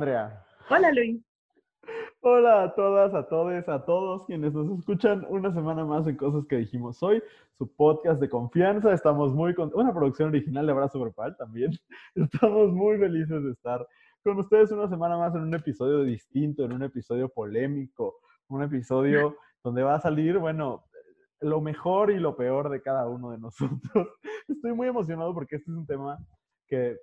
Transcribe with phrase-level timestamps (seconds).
[0.00, 0.42] Andrea.
[0.70, 1.22] Hola, Luis.
[2.22, 6.46] Hola a todas, a todos, a todos quienes nos escuchan una semana más en Cosas
[6.46, 7.22] que dijimos hoy,
[7.58, 8.94] su podcast de confianza.
[8.94, 11.72] Estamos muy con una producción original de Abrazo Grupal también.
[12.14, 13.86] Estamos muy felices de estar
[14.24, 19.36] con ustedes una semana más en un episodio distinto, en un episodio polémico, un episodio
[19.62, 20.86] donde va a salir, bueno,
[21.40, 24.08] lo mejor y lo peor de cada uno de nosotros.
[24.48, 26.16] Estoy muy emocionado porque este es un tema
[26.66, 26.96] que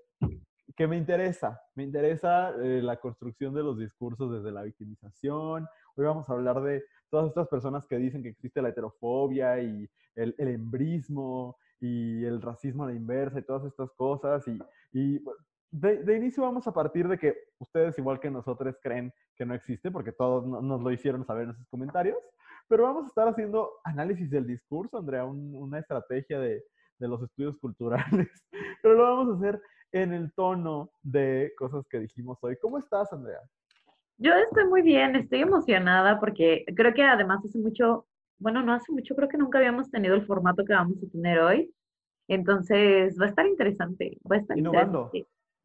[0.78, 1.60] que me interesa.
[1.74, 5.68] Me interesa eh, la construcción de los discursos desde la victimización.
[5.96, 9.90] Hoy vamos a hablar de todas estas personas que dicen que existe la heterofobia y
[10.16, 14.46] el, el embrismo y el racismo a la inversa y todas estas cosas.
[14.94, 15.20] Y,
[15.72, 19.90] de, inicio vamos a partir de que ustedes, igual que nosotros, creen que no existe,
[19.90, 22.20] porque todos nos lo hicieron saber en sus comentarios.
[22.68, 26.64] Pero vamos a estar haciendo análisis del discurso, Andrea, una estrategia de,
[27.00, 28.30] de los estudios culturales.
[28.84, 32.58] Pero lo vamos a hacer en el tono de cosas que dijimos hoy.
[32.62, 33.40] ¿Cómo estás, Andrea?
[34.18, 38.08] Yo estoy muy bien, estoy emocionada porque creo que además hace mucho,
[38.40, 41.40] bueno, no hace mucho, creo que nunca habíamos tenido el formato que vamos a tener
[41.40, 41.72] hoy.
[42.28, 45.12] Entonces va a estar interesante, va a estar innovando,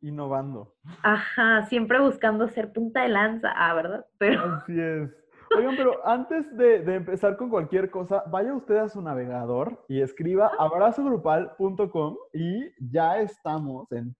[0.00, 0.74] Innovando.
[1.02, 4.04] Ajá, siempre buscando ser punta de lanza, ah, ¿verdad?
[4.18, 4.42] Pero...
[4.56, 5.21] Así es.
[5.56, 10.50] Oigan, pero antes de, empezar con cualquier cosa, vaya usted a su navegador y escriba
[10.58, 14.14] abrazogrupal.com y ya estamos en,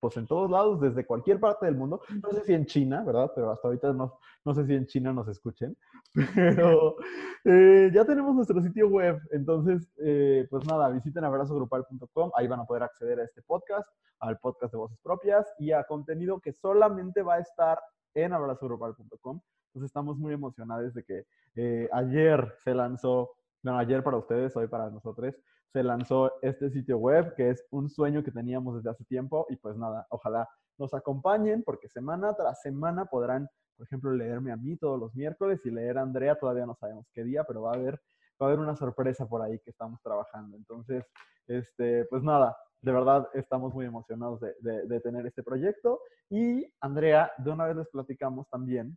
[0.00, 2.00] pues en todos lados, desde cualquier parte del mundo.
[2.22, 3.32] No sé si en China, ¿verdad?
[3.34, 5.76] Pero hasta ahorita no, no sé si en China nos escuchen.
[6.34, 6.96] Pero
[7.44, 9.20] eh, ya tenemos nuestro sitio web.
[9.30, 12.30] Entonces, eh, pues nada, visiten abrazogrupal.com.
[12.34, 13.88] Ahí van a poder acceder a este podcast,
[14.20, 17.78] al podcast de voces propias y a contenido que solamente va a estar
[18.14, 19.40] en abrazogrupal.com.
[19.76, 23.32] Entonces estamos muy emocionados de que eh, ayer se lanzó,
[23.62, 25.34] bueno, ayer para ustedes, hoy para nosotros,
[25.70, 29.56] se lanzó este sitio web que es un sueño que teníamos desde hace tiempo y
[29.56, 34.78] pues nada, ojalá nos acompañen porque semana tras semana podrán, por ejemplo, leerme a mí
[34.78, 37.74] todos los miércoles y leer a Andrea, todavía no sabemos qué día, pero va a
[37.74, 38.00] haber,
[38.40, 40.56] va a haber una sorpresa por ahí que estamos trabajando.
[40.56, 41.04] Entonces,
[41.48, 46.00] este, pues nada, de verdad estamos muy emocionados de, de tener este proyecto
[46.30, 48.96] y Andrea, de una vez les platicamos también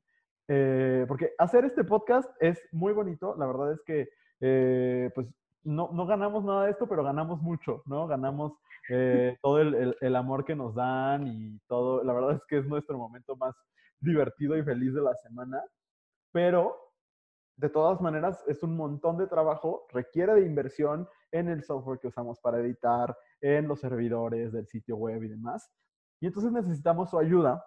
[0.52, 3.36] eh, porque hacer este podcast es muy bonito.
[3.38, 4.10] La verdad es que,
[4.42, 5.28] eh, pues,
[5.64, 8.08] no, no, ganamos nada de esto, pero ganamos mucho, ¿no?
[8.08, 8.54] Ganamos
[8.90, 12.04] eh, todo el, el, amor que nos dan y todo.
[12.04, 13.56] La verdad es que es nuestro momento más
[14.00, 15.64] divertido y feliz de la semana.
[16.32, 16.76] Pero,
[17.56, 22.08] de todas maneras, es un montón de trabajo, requiere de inversión en el software que
[22.08, 25.70] usamos para editar, en los servidores del sitio web y demás.
[26.20, 27.64] Y entonces necesitamos su ayuda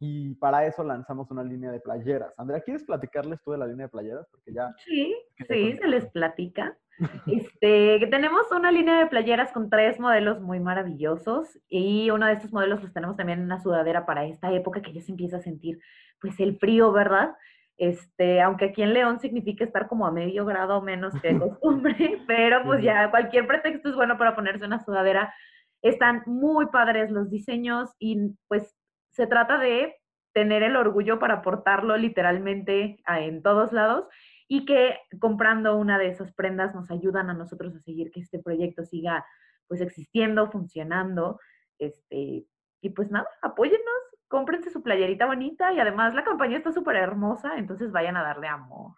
[0.00, 2.32] y para eso lanzamos una línea de playeras.
[2.38, 4.26] Andrea, ¿quieres platicarles tú de la línea de playeras?
[4.30, 4.72] Porque ya...
[4.84, 5.16] Sí,
[5.48, 6.76] sí, se les platica.
[7.26, 12.52] Este, tenemos una línea de playeras con tres modelos muy maravillosos y uno de estos
[12.52, 15.40] modelos los tenemos también en una sudadera para esta época que ya se empieza a
[15.40, 15.78] sentir
[16.20, 17.36] pues el frío, ¿verdad?
[17.76, 21.94] Este, aunque aquí en León significa estar como a medio grado menos que costumbre,
[22.26, 25.32] pero pues ya cualquier pretexto es bueno para ponerse una sudadera.
[25.80, 28.77] Están muy padres los diseños y pues
[29.18, 29.96] se trata de
[30.32, 34.06] tener el orgullo para portarlo literalmente en todos lados
[34.46, 38.38] y que comprando una de esas prendas nos ayudan a nosotros a seguir que este
[38.38, 39.26] proyecto siga
[39.66, 41.40] pues existiendo, funcionando,
[41.80, 42.46] este,
[42.80, 43.82] y pues nada, apóyennos,
[44.28, 48.46] cómprense su playerita bonita y además la campaña está súper hermosa, entonces vayan a darle
[48.46, 48.92] amor.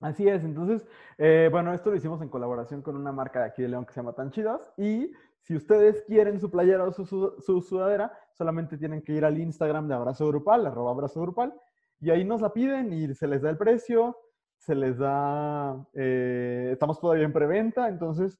[0.00, 3.62] Así es, entonces, eh, bueno, esto lo hicimos en colaboración con una marca de aquí
[3.62, 5.12] de León que se llama Tan Chidas y
[5.42, 9.94] si ustedes quieren su playera o su, sudadera, solamente tienen que ir al Instagram de
[9.94, 11.54] Abrazo Grupal, arroba Abrazo Grupal,
[12.00, 14.16] y ahí nos la piden y se les da el precio,
[14.58, 18.38] se les da, eh, estamos todavía en preventa, entonces,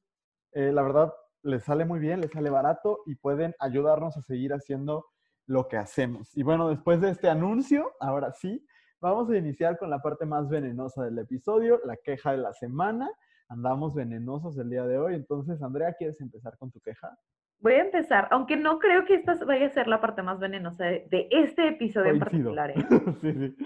[0.52, 1.12] eh, la verdad,
[1.42, 5.06] les sale muy bien, les sale barato y pueden ayudarnos a seguir haciendo
[5.46, 6.36] lo que hacemos.
[6.36, 8.66] Y bueno, después de este anuncio, ahora sí,
[9.00, 13.10] vamos a iniciar con la parte más venenosa del episodio, la queja de la semana
[13.50, 15.14] andamos venenosos el día de hoy.
[15.14, 17.18] Entonces, Andrea, ¿quieres empezar con tu queja?
[17.58, 20.84] Voy a empezar, aunque no creo que esta vaya a ser la parte más venenosa
[20.84, 22.70] de, este episodio en particular.
[22.70, 22.74] ¿eh?
[23.20, 23.56] sí, sí.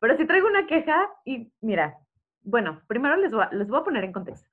[0.00, 1.98] Pero sí traigo una queja y mira,
[2.42, 4.48] bueno, primero les voy, a, les voy a poner en contexto.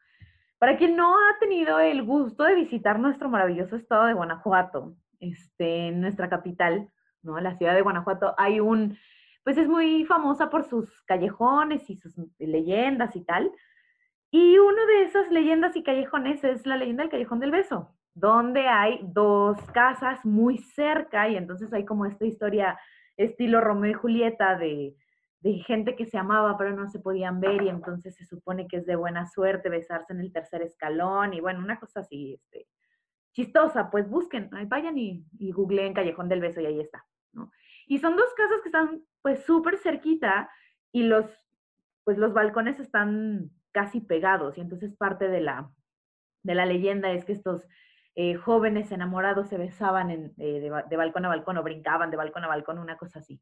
[0.60, 5.88] Para quien no ha tenido el gusto de visitar nuestro maravilloso estado de Guanajuato, este,
[5.88, 6.90] en nuestra capital,
[7.22, 7.40] ¿no?
[7.40, 8.98] La ciudad de Guanajuato, hay un,
[9.44, 13.52] pues es muy famosa por sus callejones y sus leyendas y tal.
[14.36, 18.68] Y una de esas leyendas y callejones es la leyenda del Callejón del Beso, donde
[18.68, 22.80] hay dos casas muy cerca y entonces hay como esta historia
[23.16, 24.96] estilo Romeo y Julieta de,
[25.68, 28.88] gente que se amaba pero no se podían ver y entonces se supone que es
[28.88, 32.66] de buena suerte besarse en el tercer escalón y bueno, una cosa así este,
[33.34, 37.06] chistosa, pues busquen, vayan y, y googleen Callejón del Beso y ahí está.
[37.86, 40.50] Y son dos casas que están pues súper cerquita
[40.92, 41.28] y los,
[42.04, 45.70] pues los balcones están casi pegados y entonces parte de la,
[46.44, 47.68] de la leyenda es que estos
[48.16, 52.46] eh, jóvenes enamorados se besaban eh, de, de, balcón a balcón o brincaban de balcón
[52.46, 53.42] a balcón, una cosa así.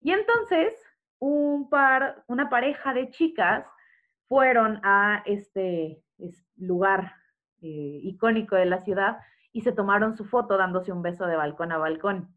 [0.00, 0.74] Y entonces
[1.18, 3.66] un par, una pareja de chicas
[4.28, 6.02] fueron a este,
[6.56, 7.14] lugar
[7.62, 9.18] eh, icónico de la ciudad
[9.52, 12.34] y se tomaron su foto dándose un beso de balcón a balcón.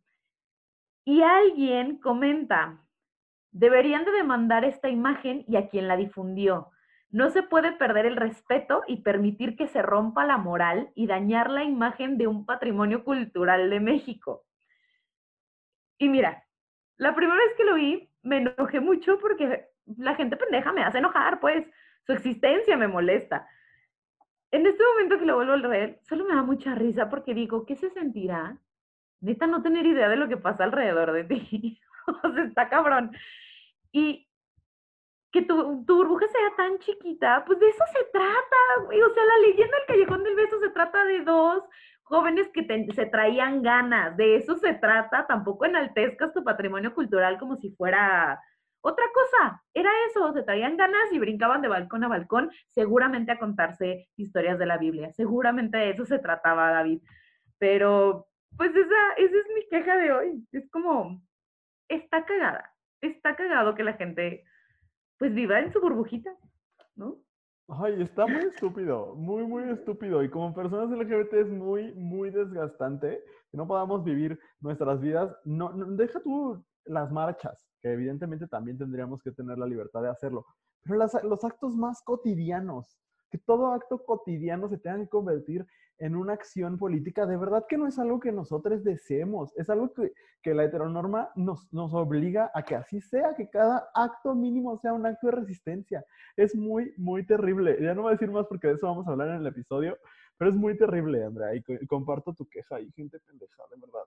[1.06, 2.82] Y alguien comenta,
[3.52, 6.70] deberían de demandar esta imagen y a quien la difundió.
[7.12, 11.50] No se puede perder el respeto y permitir que se rompa la moral y dañar
[11.50, 14.46] la imagen de un patrimonio cultural de México.
[15.98, 16.46] Y mira,
[16.98, 21.00] la primera vez que lo vi, me enojé mucho porque la gente pendeja me hace
[21.00, 21.66] enojar, pues
[22.06, 23.48] su existencia me molesta.
[24.52, 27.66] En este momento que lo vuelvo a leer, solo me da mucha risa porque digo,
[27.66, 28.58] ¿qué se sentirá?
[29.22, 31.80] Neta no tener idea de lo que pasa alrededor de ti.
[32.24, 33.12] o sea, está cabrón.
[33.92, 34.29] Y
[35.32, 38.58] que tu, burbuja sea tan chiquita, pues de eso se trata.
[38.88, 41.64] O sea, la leyenda del Callejón del Beso se trata de dos
[42.10, 47.56] jóvenes que se traían ganas, de eso se trata, tampoco enaltezcas tu patrimonio cultural como
[47.58, 48.40] si fuera
[48.82, 53.38] otra cosa, era eso, se traían ganas y brincaban de balcón a balcón, seguramente a
[53.38, 57.02] contarse historias de la Biblia, seguramente de eso se trataba David,
[57.60, 58.28] pero
[58.58, 61.22] pues esa, esa es mi queja de hoy, es como,
[61.90, 64.46] está cagada, está cagado que la gente
[65.20, 66.32] pues viva en su burbujita,
[66.96, 67.18] ¿no?
[67.68, 70.24] Ay, está muy estúpido, muy, muy estúpido.
[70.24, 75.36] Y como personas LGBT es muy, muy desgastante que no podamos vivir nuestras vidas.
[75.44, 80.10] No, no, deja tú las marchas, que evidentemente también tendríamos que tener la libertad de
[80.10, 80.46] hacerlo,
[80.82, 82.98] pero los actos más cotidianos,
[83.30, 85.68] que todo acto cotidiano se tenga que convertir
[86.00, 89.94] en una acción política, de verdad que no es algo que nosotros deseemos, es algo
[89.94, 94.78] que, que la heteronorma nos, nos obliga a que así sea, que cada acto mínimo
[94.78, 96.06] sea un acto de resistencia.
[96.38, 97.78] Es muy, muy terrible.
[97.82, 99.98] Ya no voy a decir más porque de eso vamos a hablar en el episodio,
[100.38, 104.04] pero es muy terrible, Andrea, y, comparto tu queja y gente pendeja, de verdad.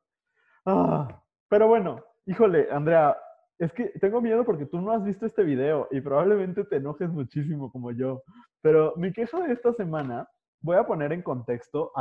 [0.65, 3.17] Ah, pero bueno, híjole, Andrea,
[3.59, 7.11] es que tengo miedo porque tú no has visto este video y probablemente te enojes
[7.11, 8.23] muchísimo como yo.
[8.63, 10.29] Pero mi queja de esta semana,
[10.63, 11.93] voy a poner en contexto,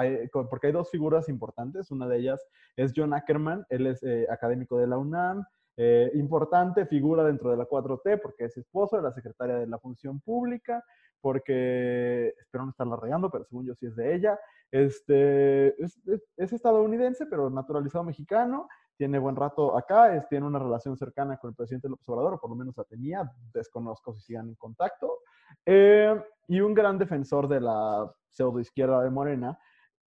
[0.50, 1.92] porque hay dos figuras importantes.
[1.92, 5.44] Una de ellas es John Ackerman, él es eh, académico de la UNAM,
[5.78, 9.80] eh, importante figura dentro de la 4T porque es esposo de la secretaria de la
[9.80, 10.84] Función Pública,
[11.22, 14.40] porque espero no estarla regando, pero según yo sí es de ella.
[14.70, 16.00] Este, es,
[16.38, 18.68] es estadounidense, pero naturalizado mexicano
[19.02, 22.40] tiene buen rato acá, es, tiene una relación cercana con el presidente López Obrador, o
[22.40, 25.22] por lo menos la tenía, desconozco si sigan en contacto,
[25.66, 29.58] eh, y un gran defensor de la pseudoizquierda de Morena.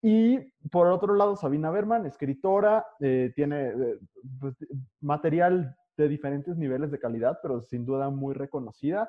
[0.03, 0.41] Y
[0.73, 3.99] por otro lado, Sabina Berman, escritora, eh, tiene eh,
[4.41, 4.57] pues,
[5.01, 9.09] material de diferentes niveles de calidad, pero sin duda muy reconocida,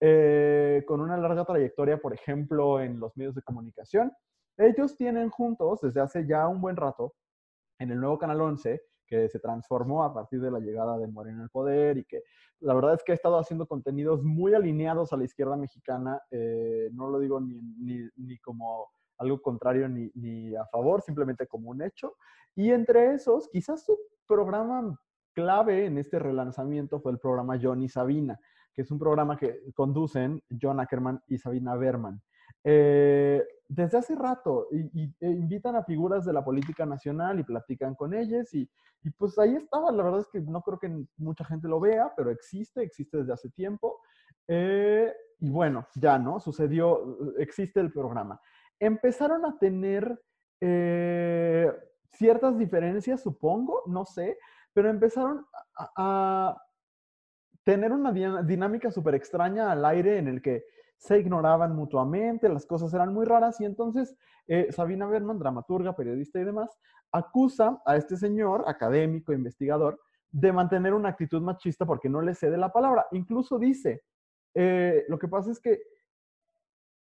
[0.00, 4.12] con una larga trayectoria, por ejemplo, en los medios de comunicación.
[4.56, 7.14] Ellos tienen juntos, desde hace ya un buen rato,
[7.78, 11.42] en el nuevo Canal 11, que se transformó a partir de la llegada de Moreno
[11.42, 12.22] al poder y que
[12.60, 16.90] la verdad es que ha estado haciendo contenidos muy alineados a la izquierda mexicana, eh,
[16.92, 21.70] no lo digo ni, ni, ni como algo contrario ni, ni, a favor, simplemente como
[21.70, 22.14] un hecho.
[22.54, 23.98] Y entre esos, quizás su
[24.28, 24.96] programa
[25.34, 28.38] clave en este relanzamiento fue el programa John y Sabina,
[28.72, 32.22] que es un programa que conducen John Ackerman y Sabina Berman.
[32.64, 37.94] Eh, desde hace rato y, e invitan a figuras de la política nacional y platican
[37.94, 38.68] con ellas y,
[39.02, 39.92] y, pues ahí estaba.
[39.92, 43.32] La verdad es que no creo que mucha gente lo vea, pero existe, existe desde
[43.32, 44.00] hace tiempo.
[44.48, 46.40] Eh, y bueno, ya, ¿no?
[46.40, 48.40] Sucedió, existe el programa.
[48.78, 50.20] Empezaron a tener
[50.60, 51.72] eh,
[52.12, 54.36] ciertas diferencias, supongo, no sé,
[54.72, 56.62] pero empezaron a, a
[57.62, 60.64] tener una dinámica súper extraña al aire en el que
[61.00, 64.14] se ignoraban mutuamente, las cosas eran muy raras y entonces
[64.46, 66.78] eh, Sabina Berman, dramaturga, periodista y demás,
[67.10, 69.98] acusa a este señor, académico, investigador,
[70.30, 73.06] de mantener una actitud machista porque no le cede la palabra.
[73.12, 74.02] Incluso dice,
[74.54, 75.80] eh, lo que pasa es que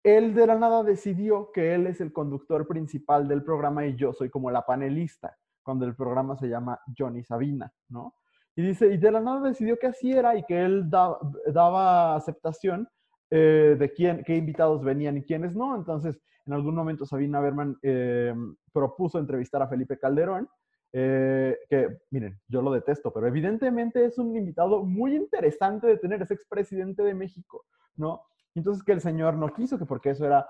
[0.04, 4.14] él de la nada decidió que él es el conductor principal del programa y yo
[4.14, 8.16] soy como la panelista, cuando el programa se llama Johnny Sabina, ¿no?
[8.56, 12.88] Y dice, y de la nada decidió que así era y que él daba aceptación
[13.34, 15.74] eh, de quién, qué invitados venían y quiénes no.
[15.76, 18.36] Entonces, en algún momento Sabina Berman eh,
[18.74, 20.50] propuso entrevistar a Felipe Calderón,
[20.92, 26.22] eh, que, miren, yo lo detesto, pero evidentemente es un invitado muy interesante de tener,
[26.22, 28.24] es expresidente de México, ¿no?
[28.54, 30.46] Entonces que el señor no quiso, que porque eso era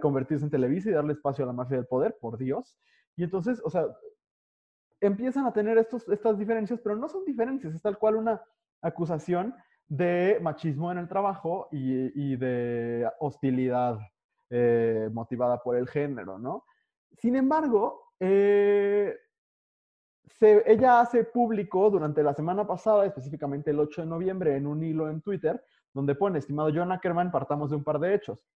[0.00, 2.78] convertirse en Televisa y darle espacio a la mafia del poder, por Dios.
[3.14, 3.84] Y entonces, o sea,
[5.02, 8.40] empiezan a tener estos, estas diferencias, pero no son diferencias, es tal cual una
[8.80, 9.54] acusación
[9.92, 13.98] de machismo en el trabajo y, de hostilidad
[14.48, 16.64] eh, motivada por el género, ¿no?
[17.18, 19.14] Sin embargo, eh,
[20.40, 25.10] ella hace público durante la semana pasada, específicamente el 8 de noviembre, en un hilo
[25.10, 28.46] en Twitter, donde pone, estimado John Ackerman, partamos de un par de hechos.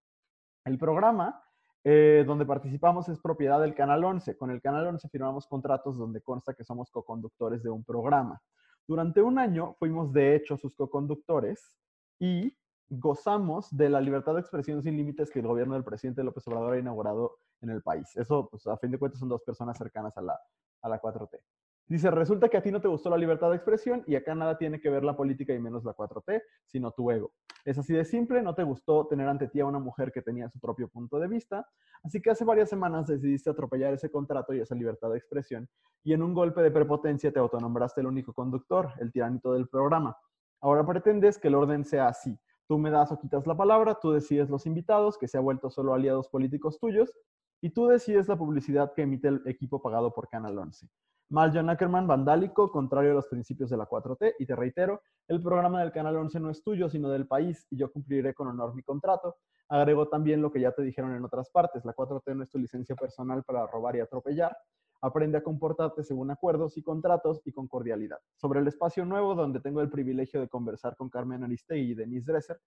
[0.65, 1.45] El programa
[1.85, 4.39] eh, donde participamos es propiedad del Canal 11.
[4.39, 8.41] Con el Canal 11 firmamos contratos donde consta que somos coconductores de un programa.
[8.89, 11.77] Durante un año fuimos de hecho sus coconductores
[12.21, 12.57] y
[12.89, 16.75] gozamos de la libertad de expresión sin límites que el gobierno del presidente López Obrador
[16.75, 18.17] ha inaugurado en el país.
[18.17, 20.39] Eso, pues, a fin de cuentas, son dos personas cercanas a la,
[20.83, 21.41] a la 4T.
[21.89, 24.59] Dice, resulta que a ti no te gustó la libertad de expresión y acá nada
[24.59, 27.33] tiene que ver la política y menos la 4T, sino tu ego.
[27.65, 30.49] Es así de simple, no te gustó tener ante ti a una mujer que tenía
[30.49, 31.69] su propio punto de vista,
[32.03, 35.69] así que hace varias semanas decidiste atropellar ese contrato y esa libertad de expresión
[36.03, 40.17] y en un golpe de prepotencia te autonombraste el único conductor, el tiranito del programa.
[40.61, 42.39] Ahora pretendes que el orden sea así.
[42.67, 45.71] Tú me das o quitas la palabra, tú decides los invitados, que se ha vuelto
[45.71, 47.13] solo aliados políticos tuyos,
[47.61, 50.89] y tú decides la publicidad que emite el equipo pagado por Canal 11.
[51.29, 55.43] Mal John Ackerman, vandálico, contrario a los principios de la 4T, y te reitero, el
[55.43, 58.77] programa del Canal 11 no es tuyo, sino del país, y yo cumpliré con honor
[58.77, 59.35] mi contrato.
[59.69, 62.59] Agrego también lo que ya te dijeron en otras partes, la 4T no es tu
[62.59, 64.57] licencia personal para robar y atropellar.
[65.03, 68.19] Aprende a comportarte según acuerdos y contratos y con cordialidad.
[68.37, 72.31] Sobre el espacio nuevo, donde tengo el privilegio de conversar con Carmen Aristegui y Denise
[72.31, 72.61] Dresser,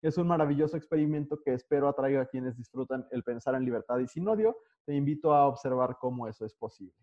[0.00, 4.08] es un maravilloso experimento que espero atraiga a quienes disfrutan el pensar en libertad y
[4.08, 4.56] sin odio.
[4.86, 6.94] Te invito a observar cómo eso es posible.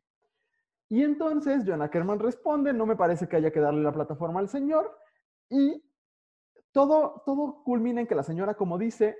[0.94, 4.48] Y entonces John Ackerman responde, no me parece que haya que darle la plataforma al
[4.48, 4.96] señor.
[5.50, 5.84] Y
[6.72, 9.18] todo, todo culmina en que la señora, como dice,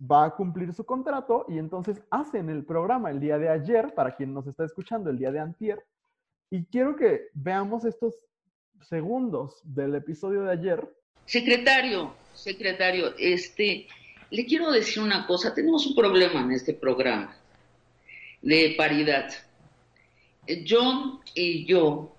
[0.00, 4.16] va a cumplir su contrato y entonces hacen el programa el día de ayer, para
[4.16, 5.86] quien nos está escuchando, el día de antier.
[6.50, 8.18] Y quiero que veamos estos
[8.80, 10.92] segundos del episodio de ayer.
[11.26, 13.86] Secretario, secretario, este,
[14.28, 17.36] le quiero decir una cosa, tenemos un problema en este programa
[18.42, 19.30] de paridad.
[20.68, 22.14] John y yo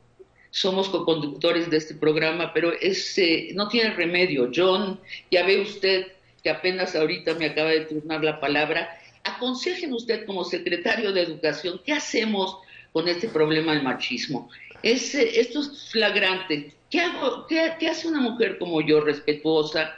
[0.52, 4.52] somos co-conductores de este programa, pero ese no tiene remedio.
[4.54, 5.00] John,
[5.32, 6.08] ya ve usted
[6.44, 8.90] que apenas ahorita me acaba de turnar la palabra.
[9.24, 12.58] Aconsejen usted como secretario de Educación, ¿qué hacemos
[12.92, 14.50] con este problema del machismo?
[14.84, 16.74] Es, esto es flagrante.
[16.90, 19.96] ¿Qué, hago, qué hace una mujer como yo, respetuosa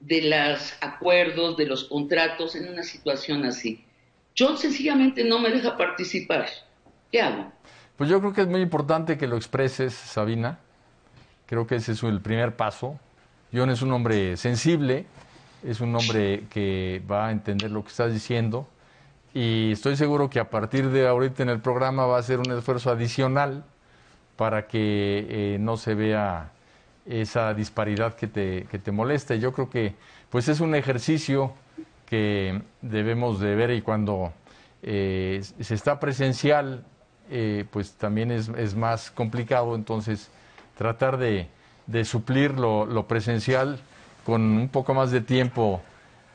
[0.00, 3.84] de los acuerdos, de los contratos en una situación así?
[4.36, 6.48] John sencillamente no me deja participar.
[7.10, 7.52] ¿Qué hago?
[7.96, 10.58] Pues yo creo que es muy importante que lo expreses, Sabina.
[11.46, 12.98] Creo que ese es el primer paso.
[13.52, 15.06] John es un hombre sensible,
[15.64, 18.68] es un hombre que va a entender lo que estás diciendo
[19.32, 22.50] y estoy seguro que a partir de ahorita en el programa va a ser un
[22.52, 23.64] esfuerzo adicional
[24.36, 26.50] para que eh, no se vea
[27.06, 29.36] esa disparidad que te, que te molesta.
[29.36, 29.94] Yo creo que
[30.30, 31.52] pues es un ejercicio
[32.06, 34.32] que debemos de ver y cuando
[34.82, 36.84] eh, se está presencial
[37.30, 40.30] eh, pues también es, es, más complicado, entonces
[40.76, 41.46] tratar de,
[41.86, 43.78] de suplir lo, lo, presencial
[44.24, 45.80] con un poco más de tiempo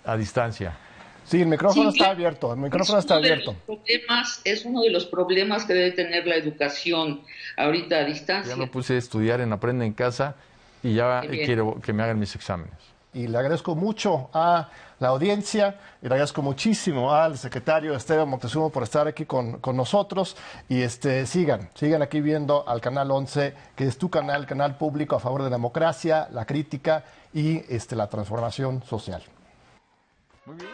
[0.04, 0.78] a distancia.
[1.26, 3.56] Sí, el micrófono está abierto, el micrófono está abierto.
[3.66, 7.22] Problemas, es uno de los problemas que debe tener la educación
[7.58, 8.54] ahorita a distancia.
[8.54, 10.36] Ya me puse a estudiar en Aprende en Casa
[10.84, 14.70] y ya quiero que me hagan mis exámenes y le agradezco mucho a
[15.00, 20.36] la audiencia y le agradezco muchísimo al secretario Esteban Montezumo por estar aquí con, nosotros
[20.68, 25.16] y este sigan, sigan aquí viendo al canal 11, que es tu canal, canal público
[25.16, 29.24] a favor de la democracia, la crítica y este, la transformación social.
[30.46, 30.70] Muy bien.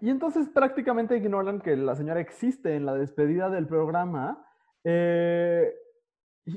[0.00, 4.46] Y entonces prácticamente ignoran que la señora existe en la despedida del programa.
[4.82, 5.74] Eh,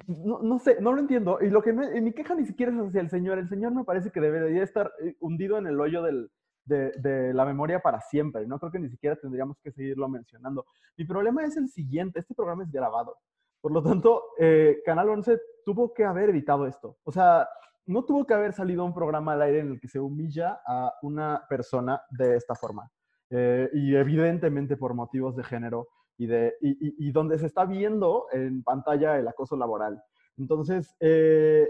[0.08, 1.40] no, sé, no lo entiendo.
[1.42, 3.38] Y lo que mi queja ni siquiera es hacia el Señor.
[3.38, 7.82] El Señor me parece que debería estar eh, hundido en el hoyo de, la memoria
[7.82, 8.48] para siempre.
[8.48, 10.66] No creo que ni siquiera tendríamos que seguirlo mencionando.
[10.98, 12.20] Mi problema es el siguiente.
[12.20, 13.18] Este programa es grabado.
[13.62, 16.98] Por lo tanto, eh, Canal 11 tuvo que haber evitado esto.
[17.04, 17.48] O sea,
[17.86, 20.94] no tuvo que haber salido un programa al aire en el que se humilla a
[21.02, 22.90] una persona de esta forma.
[23.30, 28.64] Eh, y evidentemente por motivos de género y, de, y, donde se está viendo en
[28.64, 30.02] pantalla el acoso laboral.
[30.38, 31.68] Entonces, eh,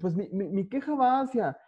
[0.00, 1.58] pues mi, mi, queja va hacia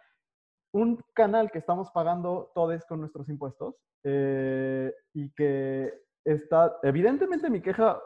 [0.71, 7.61] un canal que estamos pagando todos con nuestros impuestos eh, y que está, evidentemente mi
[7.61, 7.99] queja,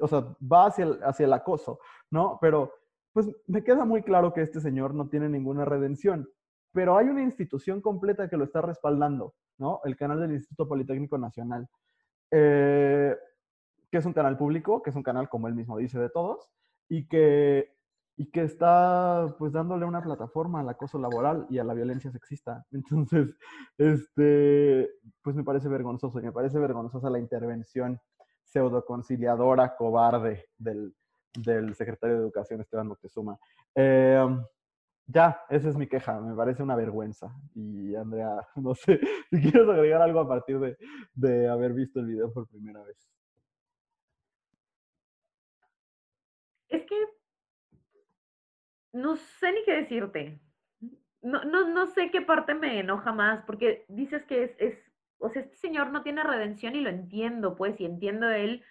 [0.00, 1.78] o sea, va hacia el, hacia el acoso,
[2.10, 2.38] ¿no?
[2.40, 2.72] Pero
[3.12, 6.28] pues me queda muy claro que este señor no tiene ninguna redención,
[6.72, 9.80] pero hay una institución completa que lo está respaldando, ¿no?
[9.84, 11.68] El canal del Instituto Politécnico Nacional.
[12.30, 13.16] Eh,
[13.90, 16.48] que es un canal público, que es un canal, como él mismo dice, de todos,
[16.88, 17.74] y que,
[18.16, 22.64] y que está pues dándole una plataforma al acoso laboral y a la violencia sexista.
[22.70, 23.36] Entonces,
[23.78, 24.90] este,
[25.22, 28.00] pues me parece vergonzoso, y me parece vergonzosa la intervención
[28.44, 30.94] pseudoconciliadora, cobarde del,
[31.34, 33.38] del secretario de Educación, Esteban Moctezuma.
[33.74, 34.24] Eh,
[35.10, 37.34] ya, esa es mi queja, me parece una vergüenza.
[37.54, 39.00] Y Andrea, no sé
[39.30, 40.76] si quieres agregar algo a partir de,
[41.14, 43.10] de haber visto el video por primera vez.
[46.68, 46.96] Es que
[48.92, 50.40] no sé ni qué decirte.
[51.22, 54.78] No, no, no sé qué parte me enoja más, porque dices que es, es,
[55.18, 58.64] o sea, este señor no tiene redención y lo entiendo, pues, y entiendo él.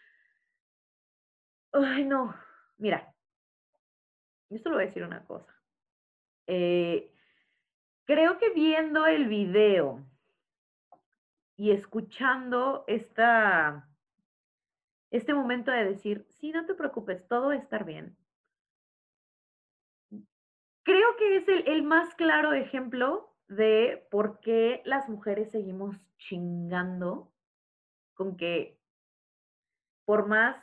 [1.73, 2.35] Ay, no,
[2.77, 3.13] mira,
[4.49, 5.58] yo solo voy a decir una cosa.
[6.51, 7.13] Eh,
[8.05, 10.03] creo que viendo el video
[11.55, 13.87] y escuchando esta,
[15.11, 18.17] este momento de decir, sí, no te preocupes, todo va a estar bien.
[20.81, 27.31] Creo que es el, el más claro ejemplo de por qué las mujeres seguimos chingando
[28.15, 28.79] con que
[30.03, 30.55] por más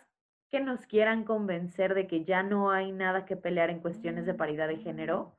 [0.50, 4.35] que nos quieran convencer de que ya no hay nada que pelear en cuestiones de
[4.35, 5.37] paridad de género,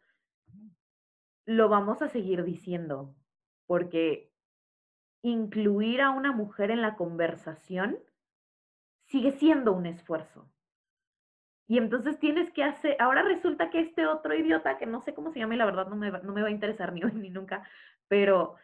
[1.48, 3.16] lo vamos a seguir diciendo,
[3.66, 4.30] porque
[5.24, 7.98] incluir a una mujer en la conversación
[9.06, 10.52] sigue siendo un esfuerzo.
[11.70, 15.32] Y entonces tienes que hacer, ahora resulta que este otro idiota, que no sé cómo
[15.32, 17.30] se llama y la verdad no me no me va a interesar ni hoy ni
[17.30, 17.68] nunca,
[18.10, 18.56] pero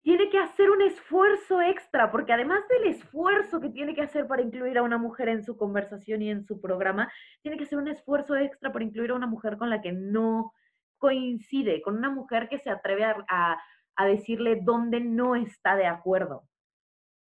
[0.00, 4.40] tiene que hacer un esfuerzo extra, porque además del esfuerzo que tiene que hacer para
[4.40, 7.12] incluir a una mujer en su conversación y en su programa,
[7.42, 10.54] tiene que hacer un esfuerzo extra para incluir a una mujer con la que no
[10.98, 13.58] coincide con una mujer que se atreve a,
[14.06, 16.48] decirle dónde no está de acuerdo,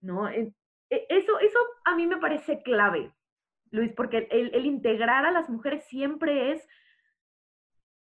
[0.00, 0.28] ¿no?
[0.28, 0.54] E,
[0.88, 3.12] eso, eso a mí me parece clave,
[3.70, 6.68] Luis, porque el, integrar a las mujeres siempre es,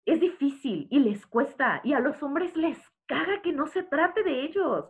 [0.06, 4.21] es difícil y les cuesta, y a los hombres les caga que no se trate
[4.21, 4.89] de ellos,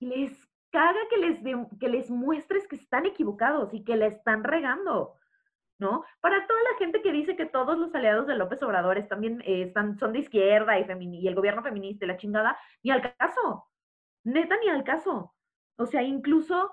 [0.00, 1.38] y les caga que les,
[1.78, 5.16] que les muestres que están equivocados y que le están regando.
[5.78, 6.04] ¿No?
[6.20, 9.62] Para toda la gente que dice que todos los aliados de López Obrador también eh,
[9.62, 10.86] están, son de izquierda y,
[11.18, 13.68] y el gobierno feminista y la chingada, ni al caso,
[14.24, 15.34] neta ni al caso.
[15.76, 16.72] O sea, incluso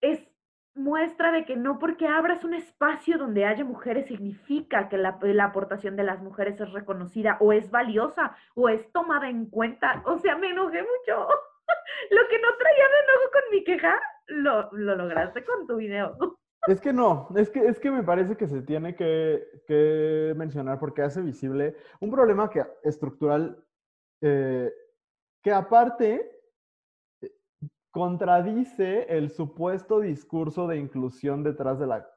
[0.00, 0.26] es
[0.76, 5.44] muestra de que no porque abras un espacio donde haya mujeres significa que la, la,
[5.44, 10.02] aportación de las mujeres es reconocida o es valiosa o es tomada en cuenta.
[10.04, 11.28] O sea, me enojé mucho.
[12.10, 16.16] Lo que no traía de enojo con mi queja, lo, lo lograste con tu video.
[16.66, 21.02] Es que no, es que, es que me parece que se tiene que, mencionar porque
[21.02, 23.64] hace visible un problema que, estructural
[24.20, 24.72] eh,
[25.42, 26.28] que aparte
[27.20, 27.30] eh,
[27.90, 32.08] contradice el supuesto discurso de inclusión detrás de la,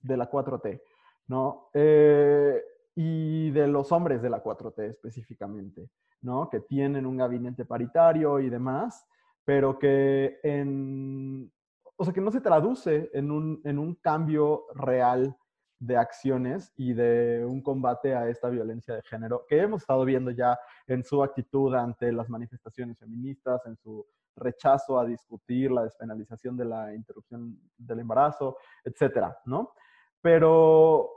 [0.00, 0.80] de la 4T,
[1.26, 1.68] ¿no?
[1.74, 2.62] Eh,
[2.94, 5.90] y de los hombres de la 4T específicamente,
[6.22, 6.48] ¿no?
[6.48, 9.06] Que tienen un gabinete paritario y demás,
[9.44, 11.52] pero que en,
[12.00, 15.36] o sea, que no se traduce en un, en un cambio real
[15.78, 20.30] de acciones y de un combate a esta violencia de género que hemos estado viendo
[20.30, 26.56] ya en su actitud ante las manifestaciones feministas, en su rechazo a discutir la despenalización
[26.56, 29.74] de la interrupción del embarazo, etcétera, ¿no?
[30.22, 31.10] Pero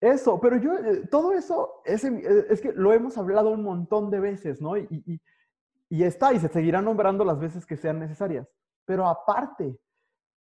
[0.00, 4.10] eso, pero yo, eh, todo eso es, eh, es, que lo hemos hablado un montón
[4.10, 4.76] de veces, ¿no?
[4.76, 5.20] Y, y,
[5.90, 8.48] y está, y se seguirá nombrando las veces que sean necesarias.
[8.84, 9.78] Pero aparte,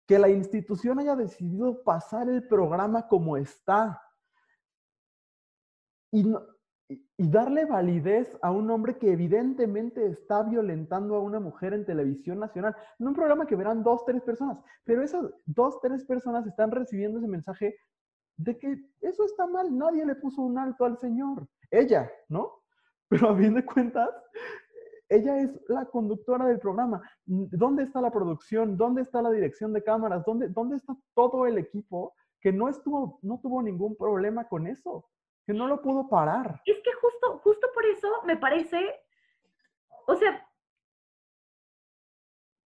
[0.08, 4.02] que la institución haya decidido pasar el programa como está
[6.12, 6.34] y,
[7.18, 12.76] darle validez a un hombre que evidentemente está violentando a una mujer en televisión nacional,
[13.00, 17.18] en un programa que verán dos, tres personas, pero esas dos, tres personas están recibiendo
[17.18, 17.76] ese mensaje
[18.38, 22.52] de que eso está mal, nadie le puso un alto al señor, ella, ¿no?
[23.08, 24.10] Pero a fin de cuentas,
[25.10, 27.02] ella es la conductora del programa.
[27.26, 28.78] ¿Dónde está la producción?
[28.78, 30.26] ¿Dónde está la dirección de cámaras?
[30.26, 35.10] ¿Dónde, dónde está todo el equipo que no, estuvo, no tuvo ningún problema con eso?
[35.46, 36.62] Que no lo pudo parar.
[36.66, 38.80] Es que justo, justo por eso me parece,
[40.08, 40.48] o sea,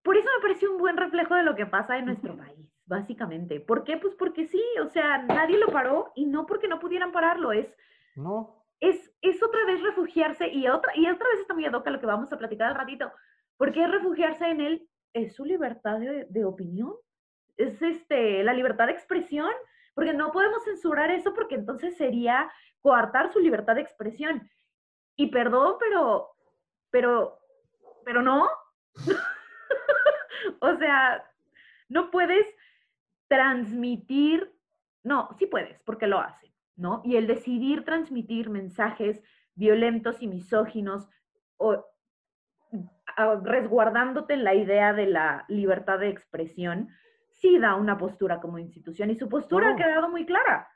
[0.02, 3.60] por eso me parece un buen reflejo de lo que pasa en nuestro país, básicamente.
[3.60, 3.98] ¿Por qué?
[3.98, 7.76] Pues porque sí, o sea, nadie lo paró y no porque no pudieran pararlo, es...
[8.16, 12.00] No es, es otra vez refugiarse y otra, y otra vez está muy adoca lo
[12.00, 13.12] que vamos a platicar al ratito,
[13.56, 16.94] porque es refugiarse en él, es su libertad de, de opinión,
[17.56, 19.50] es este, la libertad de expresión,
[19.94, 24.48] porque no podemos censurar eso porque entonces sería coartar su libertad de expresión.
[25.16, 26.30] Y perdón, pero,
[26.90, 27.38] pero,
[28.04, 28.48] pero no.
[30.60, 31.22] o sea,
[31.88, 32.46] no puedes
[33.28, 34.52] transmitir,
[35.04, 37.02] no, sí puedes, porque lo hacen, ¿no?
[37.04, 39.22] Y el decidir transmitir mensajes
[39.54, 41.08] violentos y misóginos
[41.58, 41.84] o
[43.42, 46.88] resguardándote en la idea de la libertad de expresión,
[47.28, 50.68] sí da una postura como institución y su postura ha quedado muy clara,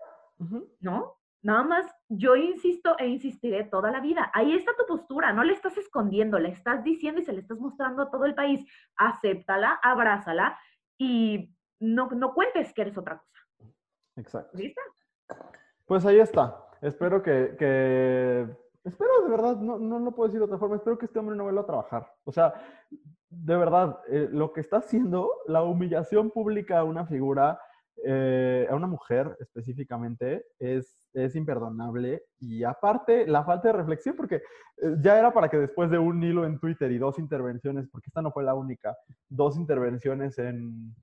[0.81, 1.17] ¿no?
[1.43, 4.31] Nada más, yo insisto e insistiré toda la vida.
[4.35, 7.59] Ahí está tu postura, no le estás escondiendo, le estás diciendo y se le estás
[7.59, 8.67] mostrando a todo el país.
[8.97, 10.59] Acéptala, abrázala
[10.99, 13.71] y no, no cuentes que eres otra cosa.
[14.17, 14.57] Exacto.
[14.57, 14.81] ¿Lista?
[15.87, 16.57] Pues ahí está.
[16.81, 17.57] Espero que,
[18.85, 21.37] espero de verdad, no, no lo puedo decir de otra forma, espero que este hombre
[21.37, 22.12] no vuelva a trabajar.
[22.25, 22.55] O sea,
[23.31, 27.59] de verdad, eh, lo que está haciendo, la humillación pública a una figura,
[28.05, 32.25] eh, a una mujer específicamente, es, es imperdonable.
[32.38, 36.23] Y aparte, la falta de reflexión, porque eh, ya era para que después de un
[36.23, 38.97] hilo en Twitter y dos intervenciones, porque esta no fue la única,
[39.29, 40.94] dos intervenciones en,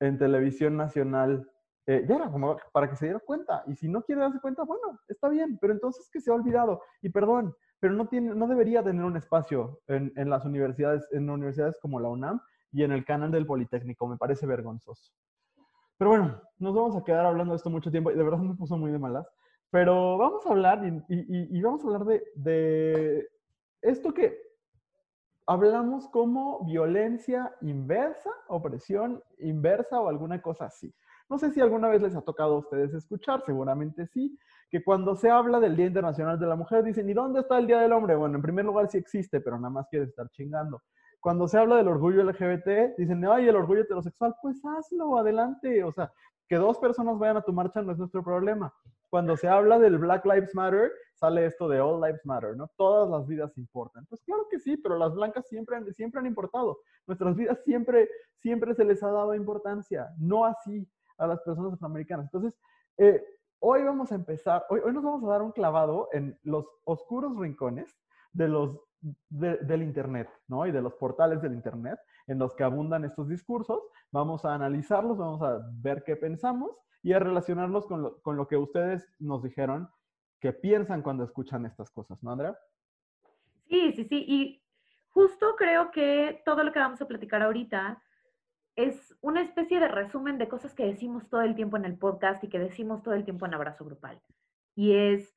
[0.00, 1.48] en televisión nacional
[1.86, 3.62] eh, ya era como para que se diera cuenta.
[3.66, 6.82] Y si no quiere darse cuenta, bueno, está bien, pero entonces que se ha olvidado.
[7.02, 11.28] Y perdón, pero no, tiene, no debería tener un espacio en, en las universidades, en
[11.28, 12.40] universidades como la UNAM
[12.72, 14.06] y en el canal del Politécnico.
[14.08, 15.12] Me parece vergonzoso.
[15.98, 18.54] Pero bueno, nos vamos a quedar hablando de esto mucho tiempo y de verdad me
[18.54, 19.26] puso muy de malas.
[19.70, 23.28] Pero vamos a hablar y, y, y vamos a hablar de, de
[23.82, 24.38] esto que
[25.46, 30.94] hablamos como violencia inversa, opresión inversa o alguna cosa así.
[31.28, 34.38] No sé si alguna vez les ha tocado a ustedes escuchar, seguramente sí,
[34.70, 37.66] que cuando se habla del Día Internacional de la Mujer dicen, ¿y dónde está el
[37.66, 38.16] Día del Hombre?
[38.16, 40.82] Bueno, en primer lugar sí existe, pero nada más quiere estar chingando.
[41.20, 45.82] Cuando se habla del orgullo LGBT, dicen, ay, el orgullo heterosexual, pues hazlo, adelante.
[45.82, 46.12] O sea,
[46.46, 48.74] que dos personas vayan a tu marcha no es nuestro problema.
[49.08, 52.68] Cuando se habla del Black Lives Matter, sale esto de All Lives Matter, ¿no?
[52.76, 54.04] Todas las vidas importan.
[54.06, 56.80] Pues claro que sí, pero las blancas siempre han, siempre han importado.
[57.06, 58.10] Nuestras vidas siempre,
[58.40, 60.10] siempre se les ha dado importancia.
[60.18, 60.86] No así
[61.18, 62.26] a las personas afroamericanas.
[62.26, 62.54] Entonces,
[62.98, 63.22] eh,
[63.60, 67.36] hoy vamos a empezar, hoy, hoy nos vamos a dar un clavado en los oscuros
[67.38, 67.96] rincones
[68.32, 68.78] de los,
[69.30, 70.66] del Internet, ¿no?
[70.66, 73.80] Y de los portales del Internet en los que abundan estos discursos.
[74.10, 76.70] Vamos a analizarlos, vamos a ver qué pensamos
[77.02, 79.90] y a relacionarlos con lo, con lo que ustedes nos dijeron
[80.40, 82.58] que piensan cuando escuchan estas cosas, ¿no, Andrea?
[83.68, 84.24] Sí, sí, sí.
[84.26, 84.62] Y
[85.08, 88.02] justo creo que todo lo que vamos a platicar ahorita
[88.76, 92.42] es una especie de resumen de cosas que decimos todo el tiempo en el podcast
[92.42, 94.20] y que decimos todo el tiempo en Abrazo Grupal.
[94.74, 95.34] Y es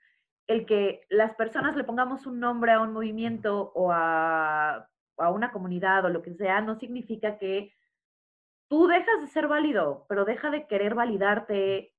[0.47, 5.51] el que las personas le pongamos un nombre a un movimiento o a, a una
[5.51, 7.73] comunidad o lo que sea, no significa que
[8.69, 11.93] tú dejas de ser válido, pero deja de querer validarte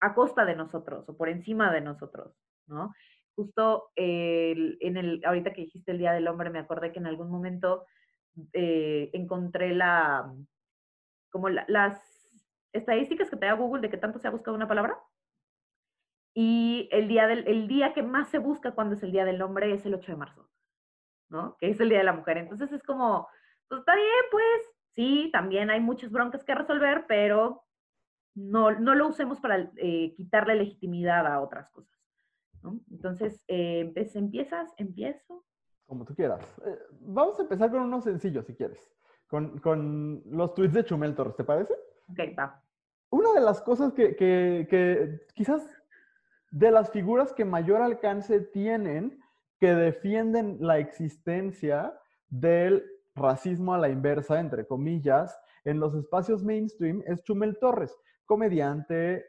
[0.00, 2.34] a costa de nosotros o por encima de nosotros,
[2.66, 2.94] ¿no?
[3.34, 7.30] Justo en el, ahorita que dijiste el Día del Hombre, me acordé que en algún
[7.30, 7.86] momento
[8.52, 10.32] eh, encontré la,
[11.30, 12.00] como las
[12.72, 14.98] estadísticas que te da Google de que tanto se ha buscado una palabra.
[16.34, 19.42] Y el día, del, el día que más se busca cuando es el Día del
[19.42, 20.48] Hombre es el 8 de marzo,
[21.28, 21.56] ¿no?
[21.58, 22.38] Que es el Día de la Mujer.
[22.38, 23.28] Entonces es como,
[23.68, 24.62] pues está bien, pues
[24.94, 27.64] sí, también hay muchas broncas que resolver, pero
[28.36, 31.98] no, no lo usemos para eh, quitarle legitimidad a otras cosas.
[32.62, 32.78] ¿no?
[32.90, 34.72] Entonces, eh, ¿empiezas?
[34.76, 35.44] ¿Empiezo?
[35.86, 36.44] Como tú quieras.
[36.64, 38.88] Eh, vamos a empezar con uno sencillo, si quieres
[39.30, 41.72] con, los tweets de Chumel Torres, ¿te parece?
[42.08, 42.62] Ok, va.
[43.10, 45.62] Una de las cosas que, que, quizás
[46.50, 49.20] de las figuras que mayor alcance tienen
[49.58, 51.94] que defienden la existencia
[52.28, 59.26] del racismo a la inversa, entre comillas, en los espacios mainstream es Chumel Torres, comediante,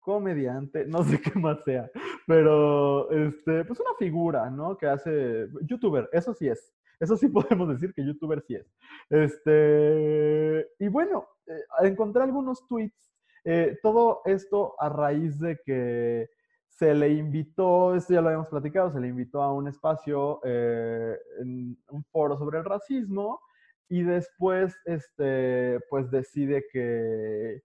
[0.00, 1.90] comediante, no sé qué más sea,
[2.26, 4.76] pero este, pues una figura, ¿no?
[4.78, 8.66] Que hace, youtuber, eso sí es, eso sí podemos decir que youtuber sí es.
[9.10, 13.12] Este, y bueno, eh, encontré algunos tweets,
[13.44, 16.28] eh, todo esto a raíz de que
[16.68, 21.16] se le invitó, esto ya lo habíamos platicado, se le invitó a un espacio, eh,
[21.40, 23.40] en un foro sobre el racismo,
[23.88, 27.62] y después, este, pues decide que,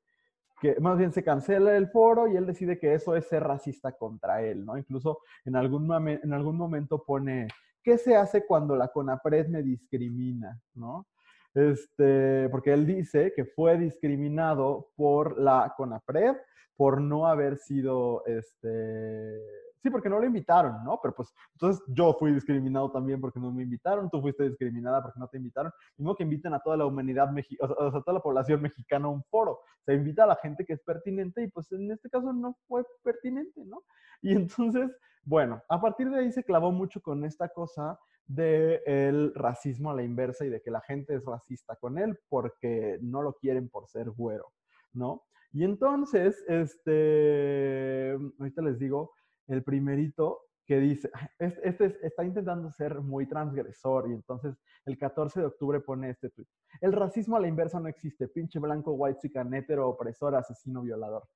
[0.62, 3.92] que más bien se cancela el foro y él decide que eso es ser racista
[3.92, 4.78] contra él, ¿no?
[4.78, 7.48] Incluso en algún, en algún momento pone
[7.84, 10.60] ¿qué se hace cuando la CONAPRED me discrimina?
[10.74, 11.08] ¿No?
[11.54, 16.36] Este, porque él dice que fue discriminado por la CONAPRED
[16.76, 19.40] por no haber sido, este,
[19.84, 20.98] sí, porque no lo invitaron, ¿no?
[21.02, 25.20] Pero pues, entonces yo fui discriminado también porque no me invitaron, tú fuiste discriminada porque
[25.20, 28.22] no te invitaron, y que inviten a toda la humanidad, o sea, a toda la
[28.22, 31.70] población mexicana a un foro, se invita a la gente que es pertinente y pues
[31.74, 33.84] en este caso no fue pertinente, ¿no?
[34.22, 34.90] Y entonces,
[35.24, 40.04] bueno, a partir de ahí se clavó mucho con esta cosa del racismo a la
[40.04, 43.90] inversa y de que la gente es racista con él porque no lo quieren por
[43.90, 44.54] ser güero,
[44.94, 45.24] ¿no?
[45.52, 49.12] Y entonces, este, ahorita les digo,
[49.48, 55.46] el primerito que dice, este, está intentando ser muy transgresor y entonces el 14 de
[55.48, 56.48] octubre pone este tweet.
[56.80, 61.28] El racismo a la inversa no existe, pinche blanco, white, chica, hetero, opresor, asesino, violador.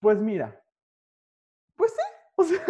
[0.00, 0.62] Pues mira,
[1.76, 2.02] pues sí,
[2.36, 2.64] o sea,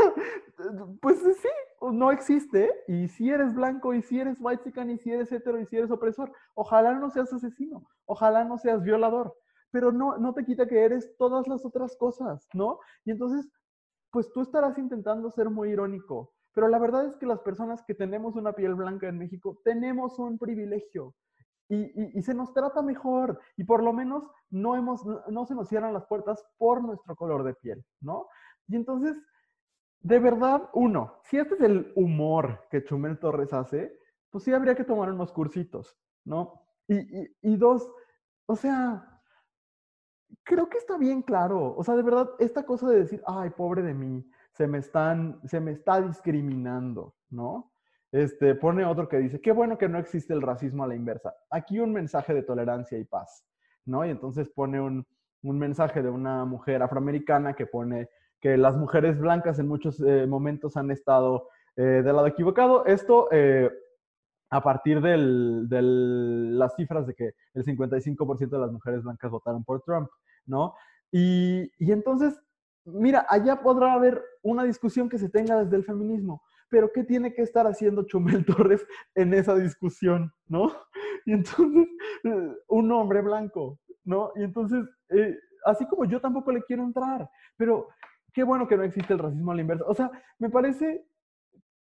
[1.01, 1.49] pues sí,
[1.93, 2.71] no existe.
[2.89, 5.77] Y si eres blanco, y si eres white chican, y si eres hetero, y si
[5.77, 9.37] eres opresor, ojalá no seas asesino, ojalá no seas violador,
[9.71, 12.79] pero no, no te quita que eres todas las otras cosas, ¿no?
[13.05, 13.49] Y entonces,
[14.11, 17.95] pues tú estarás intentando ser muy irónico, pero la verdad es que las personas que
[17.95, 21.15] tenemos una piel blanca en México tenemos un privilegio.
[21.73, 25.95] Y, se nos trata mejor y por lo menos no, hemos, no se nos cierran
[25.95, 28.27] las puertas por nuestro color de piel, ¿no?
[28.67, 29.17] Y entonces,
[30.01, 33.97] de verdad, uno, si este es el humor que Chumel Torres hace,
[34.31, 36.61] pues sí habría que tomar unos cursitos, ¿no?
[36.89, 37.89] Y, dos,
[38.47, 39.20] o sea,
[40.45, 41.75] creo que está bien claro.
[41.77, 45.41] O sea, de verdad, esta cosa de decir, ay, pobre de mí, se me están,
[45.47, 47.73] se me está discriminando, ¿no?
[48.13, 51.35] Este, pone otro que dice, qué bueno que no existe el racismo a la inversa.
[51.51, 53.45] Aquí un mensaje de tolerancia y paz,
[53.85, 54.05] ¿no?
[54.05, 55.07] Y entonces pone un,
[55.43, 58.09] un mensaje de una mujer afroamericana que pone,
[58.41, 62.85] que las mujeres blancas en muchos eh, momentos han estado eh, del lado equivocado.
[62.85, 63.71] Esto eh,
[64.51, 69.81] a partir de las cifras de que el 55% de las mujeres blancas votaron por
[69.83, 70.09] Trump,
[70.45, 70.75] ¿no?
[71.13, 72.41] Y, entonces,
[72.85, 77.33] mira, allá podrá haber una discusión que se tenga desde el feminismo, pero ¿qué tiene
[77.33, 78.85] que estar haciendo Chumel Torres
[79.15, 80.73] en esa discusión, ¿no?
[81.27, 81.87] Y entonces,
[82.69, 84.33] un hombre blanco, ¿no?
[84.37, 84.87] Y entonces,
[85.67, 87.89] así como yo tampoco le quiero entrar, pero
[88.33, 89.85] qué bueno que no existe el racismo a la inversa.
[89.87, 91.05] O sea, me parece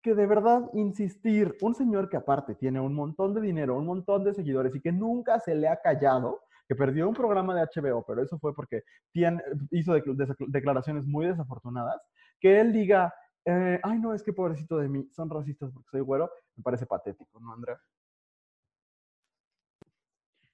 [0.02, 4.24] que de verdad insistir, un señor que aparte tiene un montón de dinero, un montón
[4.24, 8.04] de seguidores y que nunca se le ha callado, que perdió un programa de HBO,
[8.06, 8.84] pero eso fue porque
[9.72, 9.94] hizo
[10.48, 12.02] declaraciones muy desafortunadas,
[12.40, 13.14] que él diga,
[13.46, 16.86] eh, ay no, es que pobrecito de mí, son racistas porque soy güero, me parece
[16.86, 17.80] patético, ¿no, Andrea?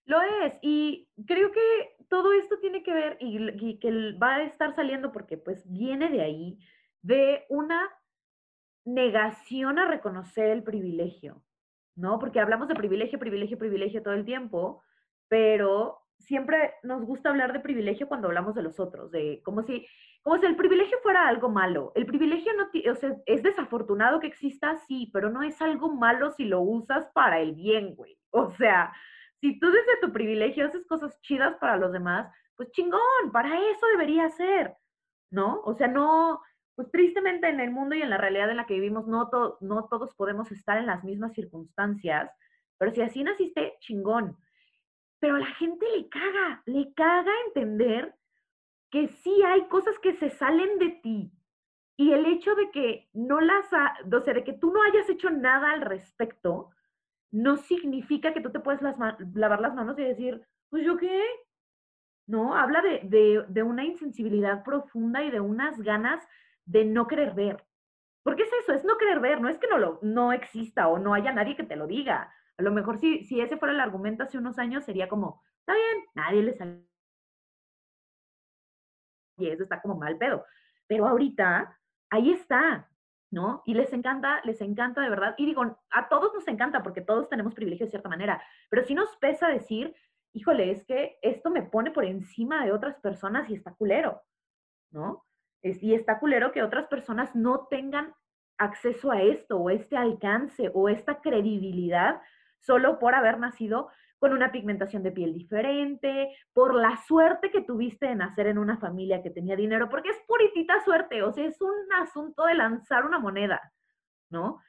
[0.05, 4.75] Lo es, y creo que todo esto tiene que ver y, que va a estar
[4.75, 6.59] saliendo porque pues viene de ahí,
[7.01, 7.89] de una
[8.85, 11.43] negación a reconocer el privilegio,
[11.95, 12.19] ¿no?
[12.19, 14.83] Porque hablamos de privilegio, privilegio, privilegio todo el tiempo,
[15.27, 19.85] pero siempre nos gusta hablar de privilegio cuando hablamos de los otros, de como si,
[20.21, 21.91] como si el privilegio fuera algo malo.
[21.95, 26.31] El privilegio no, o sea, es desafortunado que exista, sí, pero no es algo malo
[26.31, 28.17] si lo usas para el bien, güey.
[28.29, 28.93] O sea,
[29.41, 33.85] si tú desde tu privilegio haces cosas chidas para los demás, pues chingón, para eso
[33.91, 34.75] debería ser,
[35.29, 35.61] ¿no?
[35.63, 36.41] O sea, no,
[36.75, 39.29] pues tristemente en el mundo y en la realidad en la que vivimos, no,
[39.61, 42.29] no todos podemos estar en las mismas circunstancias,
[42.77, 44.37] pero si así naciste, chingón.
[45.19, 48.13] Pero a la gente le caga, le caga entender
[48.91, 51.31] que sí hay cosas que se salen de ti.
[51.97, 55.29] Y el hecho de que no las, o sea, de que tú no hayas hecho
[55.29, 56.71] nada al respecto,
[57.31, 61.21] no significa que tú te puedes lavar las manos y decir, pues yo qué.
[62.27, 66.25] No, habla de, una insensibilidad profunda y de unas ganas
[66.65, 67.63] de no querer ver.
[68.23, 70.97] Porque es eso, es no querer ver, no es que no, lo, no exista o
[70.97, 72.33] no haya nadie que te lo diga.
[72.57, 75.73] A lo mejor si, si ese fuera el argumento hace unos años sería como, está
[75.73, 76.85] bien, nadie le sale.
[79.37, 80.45] Y eso está como mal pedo.
[80.87, 81.77] Pero ahorita,
[82.09, 82.89] ahí está.
[83.31, 83.63] ¿no?
[83.65, 85.35] Y les encanta, les encanta de verdad.
[85.37, 88.95] Y digo, a todos nos encanta porque todos tenemos privilegio de cierta manera, pero si
[88.95, 89.93] nos pesa decir,
[90.31, 94.21] híjole, es que esto me pone por encima de otras personas y está culero,
[94.91, 95.24] ¿no?
[95.65, 98.13] Es, y está culero que otras personas no tengan
[98.59, 102.21] acceso a esto o este alcance o esta credibilidad
[102.59, 108.05] solo por haber nacido con una pigmentación de piel diferente, por la suerte que tuviste
[108.05, 111.59] de nacer en una familia que tenía dinero, porque es puritita suerte, o sea, es
[111.59, 113.59] un asunto de lanzar una moneda,
[114.29, 114.61] ¿no?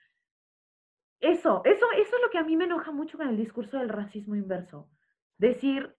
[1.20, 3.90] Eso, eso, eso es lo que a mí me enoja mucho con el discurso del
[3.90, 4.88] racismo inverso.
[5.36, 5.94] Decir,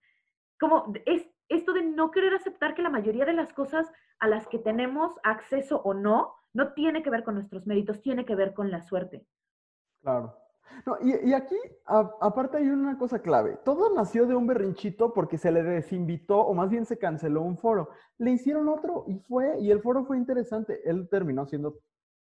[0.60, 4.47] como es esto de no querer aceptar que la mayoría de las cosas a las
[4.47, 8.53] que tenemos acceso o no, no tiene que ver con nuestros méritos, tiene que ver
[8.53, 9.25] con la suerte.
[10.01, 10.36] Claro.
[10.86, 11.55] No, y, aquí,
[11.86, 13.57] aparte hay una cosa clave.
[13.63, 17.57] Todo nació de un berrinchito porque se le desinvitó, o más bien se canceló un
[17.57, 17.89] foro.
[18.17, 20.81] Le hicieron otro y fue, y el foro fue interesante.
[20.89, 21.79] Él terminó siendo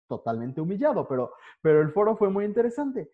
[0.09, 3.11] totalmente humillado, pero, pero el foro fue muy interesante.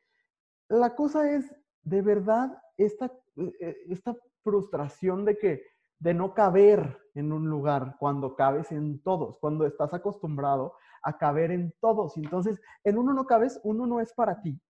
[0.69, 5.63] La cosa es, de verdad, esta, e, esta frustración de que,
[6.01, 11.51] de no caber en un lugar cuando cabes en todos, cuando estás acostumbrado a caber
[11.51, 12.17] en todos.
[12.17, 14.61] Entonces, en uno no cabes, uno no es para ti.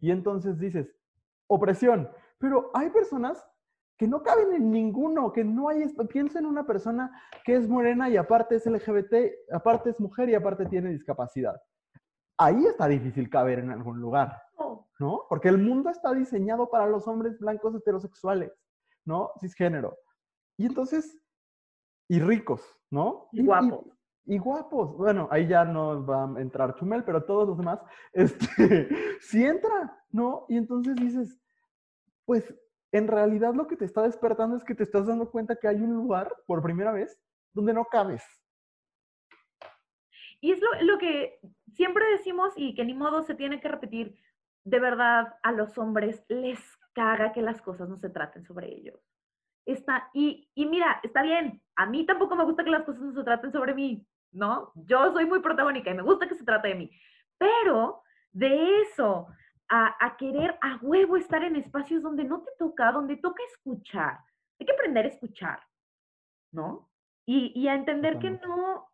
[0.00, 0.94] Y entonces dices,
[1.46, 2.10] opresión.
[2.38, 3.42] Pero hay personas
[3.96, 7.10] que no caben en ninguno, que no hay, piensa en una persona
[7.44, 9.14] que es morena y aparte es LGBT,
[9.52, 11.60] aparte es mujer y aparte tiene discapacidad.
[12.38, 14.36] Ahí está difícil caber en algún lugar.
[15.00, 15.22] ¿no?
[15.28, 18.52] Porque el mundo está diseñado para los hombres blancos heterosexuales,
[19.04, 19.32] ¿no?
[19.40, 19.96] Cisgénero.
[20.60, 21.18] Y entonces,
[22.06, 23.30] y ricos, ¿no?
[23.32, 23.86] Y, guapos.
[24.26, 24.94] Y, guapos.
[24.94, 27.80] Bueno, ahí ya no va a entrar Chumel, pero todos los demás,
[28.12, 30.44] este, sí entra, ¿no?
[30.50, 31.40] Y entonces dices,
[32.26, 32.54] pues
[32.92, 35.80] en realidad lo que te está despertando es que te estás dando cuenta que hay
[35.80, 37.18] un lugar, por primera vez,
[37.54, 38.22] donde no cabes.
[40.42, 41.40] Y es lo, que
[41.72, 44.14] siempre decimos y que ni modo se tiene que repetir,
[44.64, 46.60] de verdad a los hombres les
[46.92, 49.09] caga que las cosas no se traten sobre ellos.
[49.66, 53.12] Está, y, y mira, está bien, a mí tampoco me gusta que las cosas no
[53.12, 54.72] se traten sobre mí, ¿no?
[54.74, 56.90] Yo soy muy protagónica y me gusta que se trate de mí,
[57.38, 59.28] pero de eso
[59.68, 64.18] a, querer a huevo estar en espacios donde no te toca, donde toca escuchar.
[64.58, 65.60] Hay que aprender a escuchar,
[66.50, 66.90] ¿no?
[67.24, 68.90] Y, y a entender que no,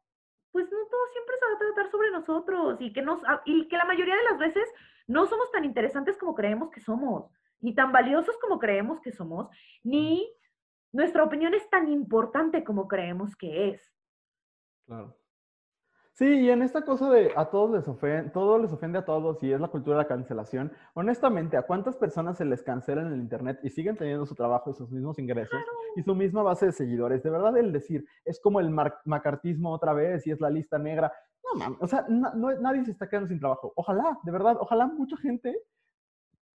[0.52, 3.76] pues no todo siempre se va a tratar sobre nosotros y que, nos, y que
[3.76, 4.68] la mayoría de las veces
[5.06, 9.48] no somos tan interesantes como creemos que somos, ni tan valiosos como creemos que somos,
[9.82, 10.28] ni
[10.92, 13.92] nuestra opinión es tan importante como creemos que es.
[14.86, 15.16] Claro.
[16.12, 19.42] Sí, y en esta cosa de a todos les ofende, todo les ofende a todos
[19.42, 23.08] y es la cultura de la cancelación, honestamente, ¿a cuántas personas se les cancela en
[23.08, 25.60] el Internet y siguen teniendo su trabajo y sus mismos ingresos
[25.94, 27.22] y su misma base de seguidores?
[27.22, 28.70] De verdad, el decir, es como el
[29.04, 31.12] macartismo otra vez y es la lista negra.
[31.44, 33.74] No, man, o sea, nadie se está quedando sin trabajo.
[33.76, 35.60] Ojalá, de verdad, ojalá mucha gente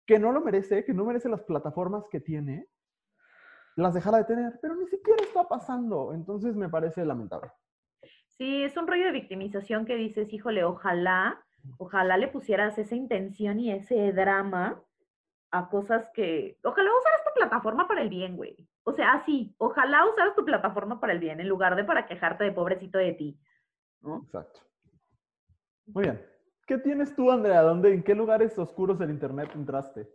[0.06, 2.68] que no lo merece, que no merece las plataformas que tiene,
[3.82, 6.12] las dejara de tener, pero ni siquiera está pasando.
[6.12, 7.50] Entonces me parece lamentable.
[8.28, 11.44] Sí, es un rollo de victimización que dices, híjole, ojalá,
[11.78, 14.82] ojalá le pusieras esa intención y ese drama
[15.50, 18.68] a cosas que, ojalá usaras tu plataforma para el bien, güey.
[18.84, 22.44] O sea, sí, ojalá usaras tu plataforma para el bien en lugar de para quejarte
[22.44, 23.40] de pobrecito de ti.
[24.00, 24.22] ¿no?
[24.24, 24.60] Exacto.
[25.86, 26.24] Muy bien.
[26.66, 27.62] ¿Qué tienes tú, Andrea?
[27.62, 30.06] ¿Dónde, ¿En qué lugares oscuros del Internet entraste?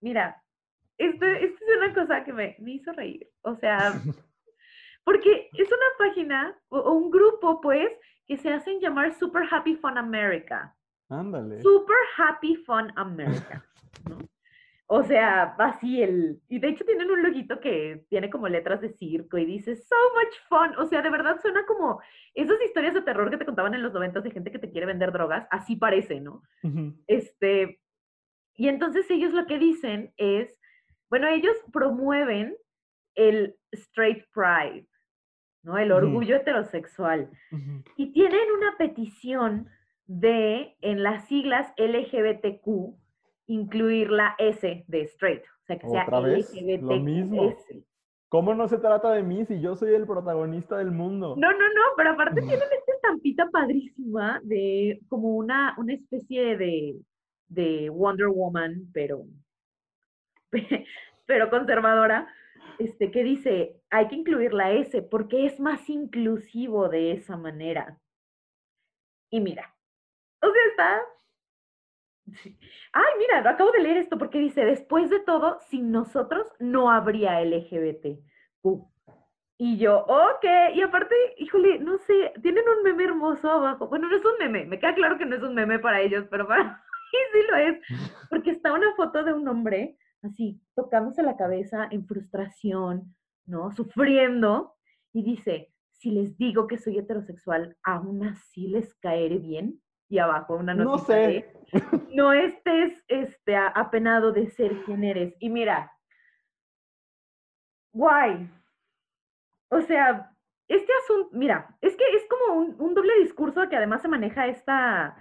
[0.00, 0.41] Mira,
[1.06, 3.28] esto, esto es una cosa que me, me hizo reír.
[3.42, 3.94] O sea,
[5.04, 7.90] Porque es una página o, un grupo, pues,
[8.26, 10.76] que se hacen llamar Super Happy Fun America.
[11.08, 11.60] Ándale.
[11.60, 13.64] Super Happy Fun America.
[14.08, 14.18] ¿no?
[14.86, 16.40] O sea, así el...
[16.48, 19.96] Y de hecho tienen un loguito que tiene como letras de circo y dice, so
[20.14, 20.78] much fun.
[20.78, 22.00] O sea, de verdad suena como
[22.34, 24.86] esas historias de terror que te contaban en los noventas de gente que te quiere
[24.86, 25.46] vender drogas.
[25.50, 26.42] Así parece, ¿no?
[27.06, 27.80] Este...
[28.54, 30.60] Y entonces ellos lo que dicen es,
[31.12, 32.56] bueno, ellos promueven
[33.14, 34.86] el straight pride,
[35.62, 35.76] ¿no?
[35.76, 37.28] El orgullo heterosexual.
[37.98, 39.68] Y tienen una petición
[40.06, 42.96] de, en las siglas LGBTQ,
[43.46, 45.42] incluir la S de straight.
[45.42, 46.82] O sea, que sea LGBTQ.
[46.82, 47.56] Lo mismo.
[48.30, 51.34] ¿Cómo no se trata de mí si yo soy el protagonista del mundo?
[51.36, 56.96] No, no, no, pero aparte tienen esta estampita padrísima de como una, una especie de,
[57.48, 59.26] de Wonder Woman, pero,
[61.26, 62.28] pero conservadora,
[62.78, 67.98] este, que dice, hay que incluir la S porque es más inclusivo de esa manera.
[69.30, 69.74] Y mira,
[70.40, 71.02] o sea, está...
[72.92, 77.40] Ay, mira, acabo de leer esto porque dice, después de todo, sin nosotros no habría
[77.40, 78.18] LGBT.
[79.58, 83.88] Y yo, ok, y aparte, híjole, no sé, tienen un meme hermoso abajo.
[83.88, 86.26] Bueno, no es un meme, me queda claro que no es un meme para ellos,
[86.30, 87.78] pero para mí sí lo es,
[88.28, 93.14] porque está una foto de un hombre así, tocándose la cabeza en frustración,
[93.46, 93.70] ¿no?
[93.72, 94.74] Sufriendo,
[95.12, 99.80] y dice, si les digo que soy heterosexual, aún así les caeré bien.
[100.08, 100.90] Y abajo una nota.
[100.90, 101.52] No sé.
[102.12, 105.34] no estés este, apenado de ser quien eres.
[105.38, 105.90] Y mira,
[107.92, 108.50] guay.
[109.70, 110.34] O sea,
[110.68, 114.48] este asunto, mira, es que es como un, un doble discurso que además se maneja
[114.48, 115.16] esta,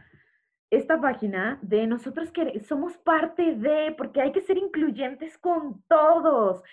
[0.72, 6.63] esta página de nosotros que somos parte de, porque hay que ser incluyentes con todos,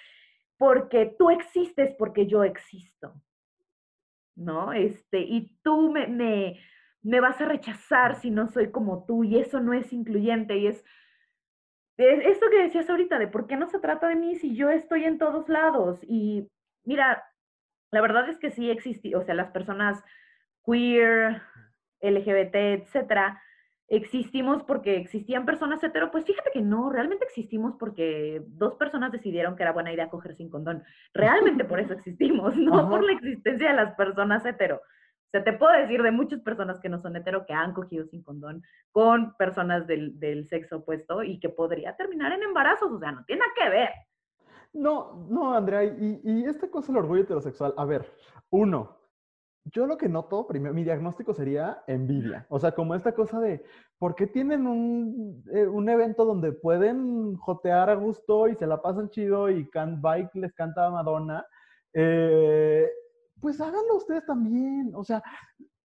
[0.57, 3.21] porque tú existes porque yo existo,
[4.37, 4.73] ¿no?
[4.73, 9.59] Este, y tú me, me, vas a rechazar si no soy como tú, y eso
[9.59, 10.85] no es incluyente, y es,
[11.97, 14.71] es esto que decías ahorita, de por qué no se trata de mí si yo
[14.71, 16.49] estoy en todos lados, y
[16.85, 17.25] mira,
[17.91, 20.05] la verdad es que sí existe, o sea, las personas
[20.65, 21.43] queer,
[22.01, 23.43] LGBT, etcétera,
[23.89, 29.57] existimos porque existían personas hetero, pues fíjate que no, realmente existimos porque dos personas decidieron
[29.57, 30.85] que era buena idea coger sin condón.
[31.15, 34.77] Realmente por eso existimos, no por la existencia de las personas hetero.
[34.77, 38.07] O sea, te puedo decir de muchas personas que no son hetero que han cogido
[38.07, 38.63] sin condón
[38.93, 42.91] con personas del, del sexo opuesto y que podría terminar en embarazos.
[42.91, 43.91] O sea, no tiene nada que ver.
[44.73, 48.11] No, no, Andrea, y, y esta cosa del orgullo heterosexual, a ver,
[48.51, 48.98] uno,
[49.73, 52.47] yo lo que noto, primero, mi diagnóstico sería envidia.
[52.49, 53.65] O sea, como esta cosa de,
[53.99, 58.81] ¿por qué tienen un, eh, un evento donde pueden jotear a gusto y se la
[58.81, 61.47] pasan chido y can, Bike les canta a Madonna?
[61.93, 62.89] Eh,
[63.41, 64.93] pues háganlo ustedes también.
[64.95, 65.23] O sea,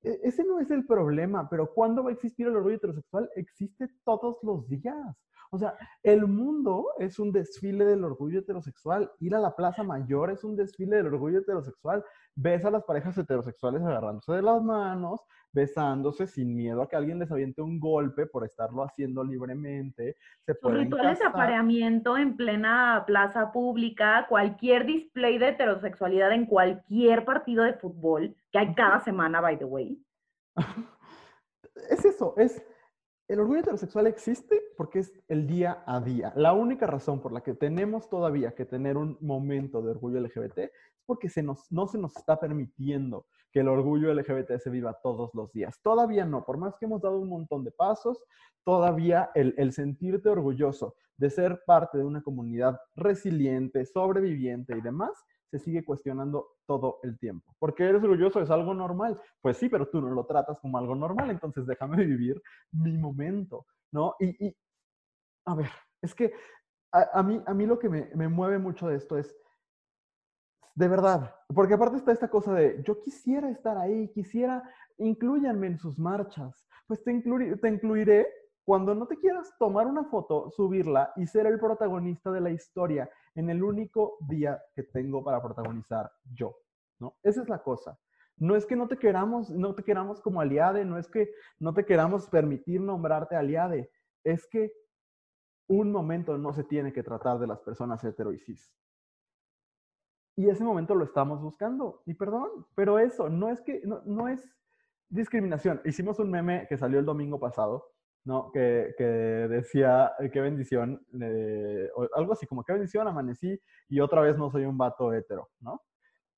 [0.03, 3.29] e, ese no es el problema, pero ¿cuándo va a existir el orgullo heterosexual?
[3.35, 5.15] Existe todos los días.
[5.53, 9.11] O sea, el mundo es un desfile del orgullo heterosexual.
[9.19, 12.03] Ir a la Plaza Mayor es un desfile del orgullo heterosexual.
[12.33, 17.19] Ves a las parejas heterosexuales agarrándose de las manos, besándose sin miedo a que alguien
[17.19, 20.17] les aviente un golpe por estarlo haciendo libremente.
[20.43, 27.63] Se rituales de apareamiento en plena plaza pública, cualquier display de heterosexualidad en cualquier partido
[27.63, 30.03] de fútbol que hay cada semana, by the way.
[31.91, 32.59] es eso, es
[33.33, 36.31] el orgullo heterosexual existe porque es el día a día.
[36.35, 40.59] La única razón por la que tenemos todavía que tener un momento de orgullo LGBT
[40.59, 40.71] es
[41.05, 45.31] porque se nos, no se nos está permitiendo que el orgullo LGBT se viva todos
[45.33, 45.79] los días.
[45.81, 48.23] Todavía no, por más que hemos dado un montón de pasos,
[48.63, 55.11] todavía el, el sentirte orgulloso de ser parte de una comunidad resiliente, sobreviviente y demás,
[55.53, 57.55] se sigue cuestionando todo el tiempo.
[57.59, 58.41] ¿Por qué eres orgulloso?
[58.41, 59.21] Es algo normal.
[59.39, 62.41] Pues sí, pero tú no lo tratas como algo normal, entonces déjame vivir
[62.71, 64.15] mi momento, ¿no?
[64.19, 64.55] Y,
[65.45, 65.69] a ver,
[66.01, 66.33] es que
[66.91, 69.35] a, mí, a mí lo que me, me mueve mucho de esto es,
[70.73, 74.63] de verdad, porque aparte está esta cosa de, yo quisiera estar ahí, quisiera,
[74.97, 78.27] incluyanme en sus marchas, pues te, te incluiré
[78.65, 83.09] cuando no te quieras tomar una foto, subirla y ser el protagonista de la historia
[83.35, 86.55] en el único día que tengo para protagonizar yo,
[86.99, 87.17] ¿no?
[87.23, 87.99] Esa es la cosa.
[88.37, 91.73] No es que no te queramos, no te queramos como aliade, no es que no
[91.73, 93.91] te queramos permitir nombrarte aliade,
[94.23, 94.71] es que
[95.67, 98.73] un momento no se tiene que tratar de las personas hetero y cis.
[100.35, 102.01] Y ese momento lo estamos buscando.
[102.05, 104.43] Y perdón, pero eso no es que no, no es
[105.09, 105.79] discriminación.
[105.85, 107.92] Hicimos un meme que salió el domingo pasado
[108.25, 108.51] ¿no?
[108.51, 111.05] Que, que decía, qué bendición,
[112.15, 113.59] algo así como, qué bendición, amanecí
[113.89, 115.81] y otra vez no soy un vato hetero, ¿no?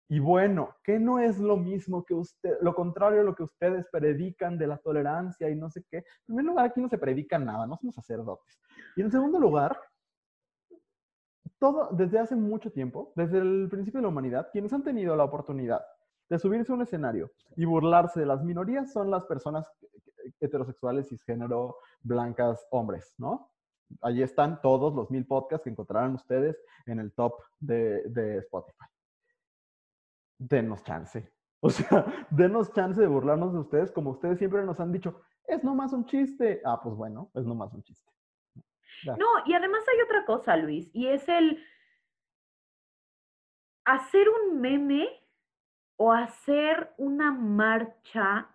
[0.08, 3.88] Y bueno, que no es lo mismo que usted, lo contrario a lo que ustedes
[3.92, 5.98] predican de la tolerancia y no sé qué.
[5.98, 8.60] En primer lugar, aquí no se predica nada, no somos sacerdotes.
[8.96, 9.76] Y en segundo lugar,
[11.58, 15.24] todo, desde hace mucho tiempo, desde el principio de la humanidad, quienes han tenido la
[15.24, 15.82] oportunidad
[16.30, 19.68] de subirse a un escenario y burlarse de las minorías son las personas
[20.40, 23.52] heterosexuales, cisgénero, blancas, hombres, ¿no?
[24.02, 28.86] Allí están todos los mil podcasts que encontrarán ustedes en el top de, de Spotify.
[30.38, 31.32] Denos chance.
[31.62, 35.64] O sea, denos chance de burlarnos de ustedes como ustedes siempre nos han dicho, es
[35.64, 36.62] nomás un chiste.
[36.64, 38.12] Ah, pues bueno, es nomás un chiste.
[39.18, 41.64] No, y además hay otra cosa, Luis, y es el
[43.84, 45.08] hacer un meme
[45.98, 48.55] o hacer una marcha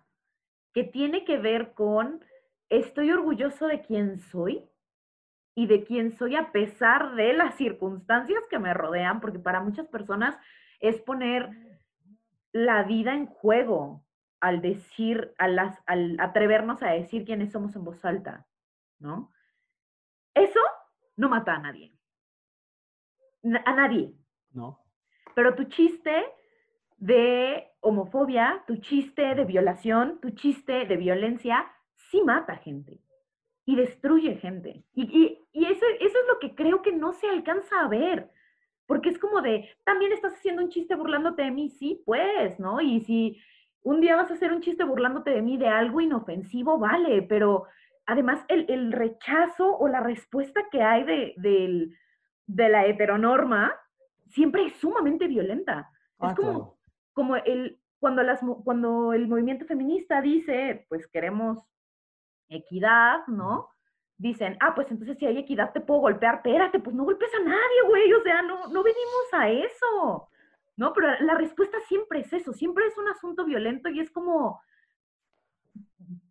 [0.73, 2.23] que tiene que ver con
[2.69, 4.67] estoy orgulloso de quién soy
[5.55, 9.87] y de quién soy a pesar de las circunstancias que me rodean, porque para muchas
[9.87, 10.37] personas
[10.79, 11.49] es poner
[12.53, 14.05] la vida en juego
[14.39, 18.47] al decir, al, al atrevernos a decir quiénes somos en voz alta,
[18.99, 19.31] ¿no?
[20.33, 20.59] Eso
[21.17, 21.93] no mata a nadie.
[23.65, 24.13] A nadie.
[24.51, 24.83] No.
[25.35, 26.25] Pero tu chiste
[26.97, 31.65] de homofobia, tu chiste de violación, tu chiste de violencia,
[31.95, 32.99] sí mata gente
[33.65, 34.83] y destruye gente.
[34.93, 38.29] Y, eso, eso es lo que creo que no se alcanza a ver.
[38.85, 42.81] Porque es como de, también estás haciendo un chiste burlándote de mí, sí, pues, ¿no?
[42.81, 43.41] Y si
[43.83, 47.65] un día vas a hacer un chiste burlándote de mí de algo inofensivo, vale, pero
[48.05, 51.33] además el, rechazo o la respuesta que hay de,
[52.47, 53.73] de, la heteronorma
[54.27, 55.89] siempre es sumamente violenta.
[56.21, 56.80] es ah, como,
[57.21, 61.59] como el, cuando, las, cuando el movimiento feminista dice, pues queremos
[62.49, 63.69] equidad, ¿no?
[64.17, 67.43] Dicen, ah, pues entonces si hay equidad te puedo golpear, espérate, pues no golpes a
[67.43, 70.29] nadie, güey, o sea, no, no venimos a eso,
[70.77, 70.93] ¿no?
[70.93, 74.59] Pero la respuesta siempre es eso, siempre es un asunto violento y es como,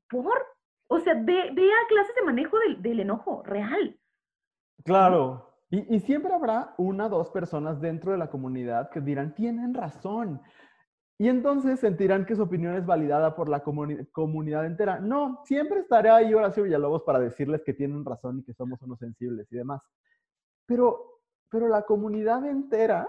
[0.09, 0.45] por,
[0.88, 3.97] o sea, ve, a clases de manejo del, del enojo real.
[4.84, 9.36] Claro, y, y, siempre habrá una o dos personas dentro de la comunidad que dirán,
[9.36, 10.43] tienen razón,
[11.20, 15.00] y entonces sentirán que su opinión es validada por la comunidad entera.
[15.00, 18.98] No, siempre estaré ahí Horacio Villalobos para decirles que tienen razón y que somos unos
[19.00, 19.82] sensibles y demás.
[20.64, 23.06] Pero, pero la comunidad entera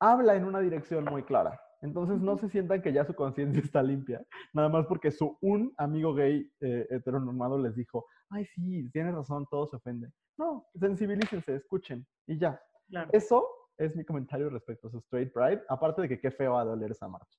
[0.00, 1.60] habla en una dirección muy clara.
[1.82, 4.24] Entonces no se sientan que ya su conciencia está limpia,
[4.54, 9.46] nada más porque su un amigo gay eh, heteronormado les dijo, ay, sí, tienes razón,
[9.50, 10.10] todo se ofende.
[10.38, 12.58] No, sensibilícense, escuchen y ya.
[13.12, 13.46] Eso
[13.78, 16.66] es mi comentario respecto a su straight pride, aparte de que qué feo va a
[16.66, 17.38] doler esa marcha.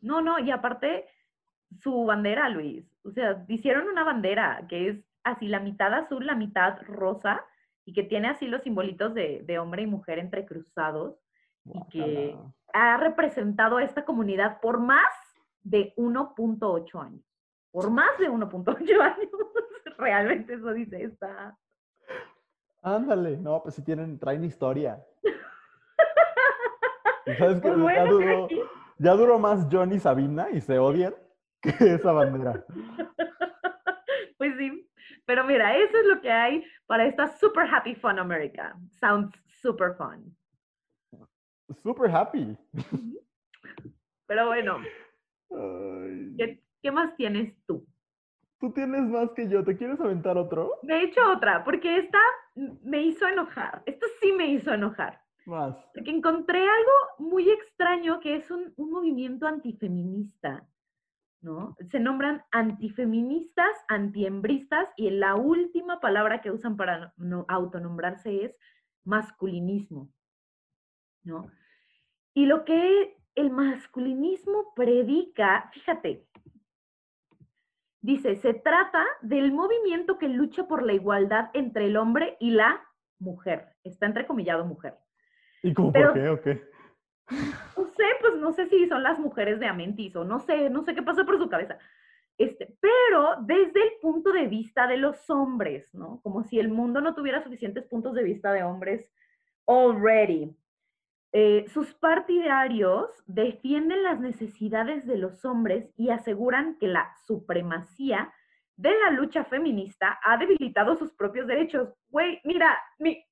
[0.00, 1.06] No, no, y aparte
[1.78, 2.84] su bandera, Luis.
[3.04, 7.44] O sea, hicieron una bandera que es así la mitad azul, la mitad rosa,
[7.84, 11.18] y que tiene así los simbolitos de, hombre y mujer entrecruzados,
[11.64, 12.36] y que
[12.72, 15.10] ha representado a esta comunidad por más
[15.62, 17.24] de 1.8 años.
[17.70, 19.30] Por más de 1.8 años.
[19.98, 21.56] Realmente eso dice esta.
[22.82, 25.04] Ándale, no, pues si tienen, traen historia.
[27.38, 27.74] ¿Sabes pues
[28.48, 28.60] qué?
[28.98, 31.14] ya, duró, más Johnny y Sabina y se odian
[31.62, 32.64] que esa bandera.
[34.36, 34.90] Pues sí,
[35.26, 38.74] pero mira, eso es lo que hay para esta Super Happy Fun America.
[38.98, 40.34] Sounds super fun.
[41.82, 42.56] Super happy.
[44.26, 44.78] Pero bueno,
[46.38, 47.86] ¿qué, más tienes tú?
[48.58, 49.62] Tú tienes más que yo.
[49.62, 50.78] ¿Te quieres aventar otro?
[50.82, 52.18] Me he hecho otra, porque esta
[52.82, 53.82] me hizo enojar.
[53.86, 55.20] Esto sí me hizo enojar.
[55.94, 60.66] Porque encontré algo muy extraño que es un, un movimiento antifeminista.
[61.40, 61.76] ¿no?
[61.90, 68.56] Se nombran antifeministas, antiembristas y la última palabra que usan para no, autonombrarse es
[69.04, 70.10] masculinismo,
[71.22, 71.50] ¿no?
[72.34, 76.26] Y lo que el masculinismo predica, fíjate,
[78.02, 82.86] dice, se trata del movimiento que lucha por la igualdad entre el hombre y la
[83.18, 83.76] mujer.
[83.82, 84.98] Está entrecomillado mujer.
[85.62, 86.62] ¿Y cómo por qué o qué?
[87.76, 90.82] No sé, pues no sé si son las mujeres de Amentis o no sé, no
[90.82, 91.78] sé qué pasa por su cabeza.
[92.38, 96.20] Este, pero desde el punto de vista de los hombres, ¿no?
[96.22, 99.06] Como si el mundo no tuviera suficientes puntos de vista de hombres
[99.66, 100.56] already.
[101.32, 108.32] Eh, sus partidarios defienden las necesidades de los hombres y aseguran que la supremacía
[108.76, 111.94] de la lucha feminista ha debilitado sus propios derechos.
[112.08, 113.22] Güey, mira, mi...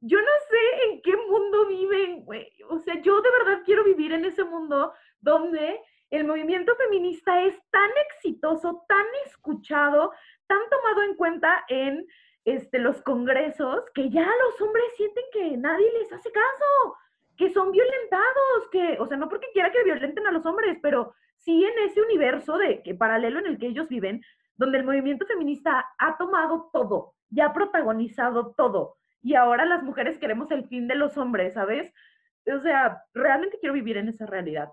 [0.00, 2.50] yo no sé en qué mundo viven, güey.
[2.68, 5.80] O sea, yo de verdad quiero vivir en ese mundo donde
[6.10, 10.12] el movimiento feminista es tan exitoso, tan escuchado,
[10.46, 12.06] tan tomado en cuenta en
[12.44, 16.96] este, los congresos, que ya los hombres sienten que nadie les hace caso,
[17.36, 21.14] que son violentados, que, o sea, no porque quiera que violenten a los hombres, pero
[21.36, 24.22] sí en ese universo de que paralelo en el que ellos viven,
[24.56, 30.18] donde el movimiento feminista ha tomado todo, ya ha protagonizado todo y ahora las mujeres
[30.18, 31.92] queremos el fin de los hombres, ¿sabes?
[32.46, 34.70] O sea, realmente quiero vivir en esa realidad.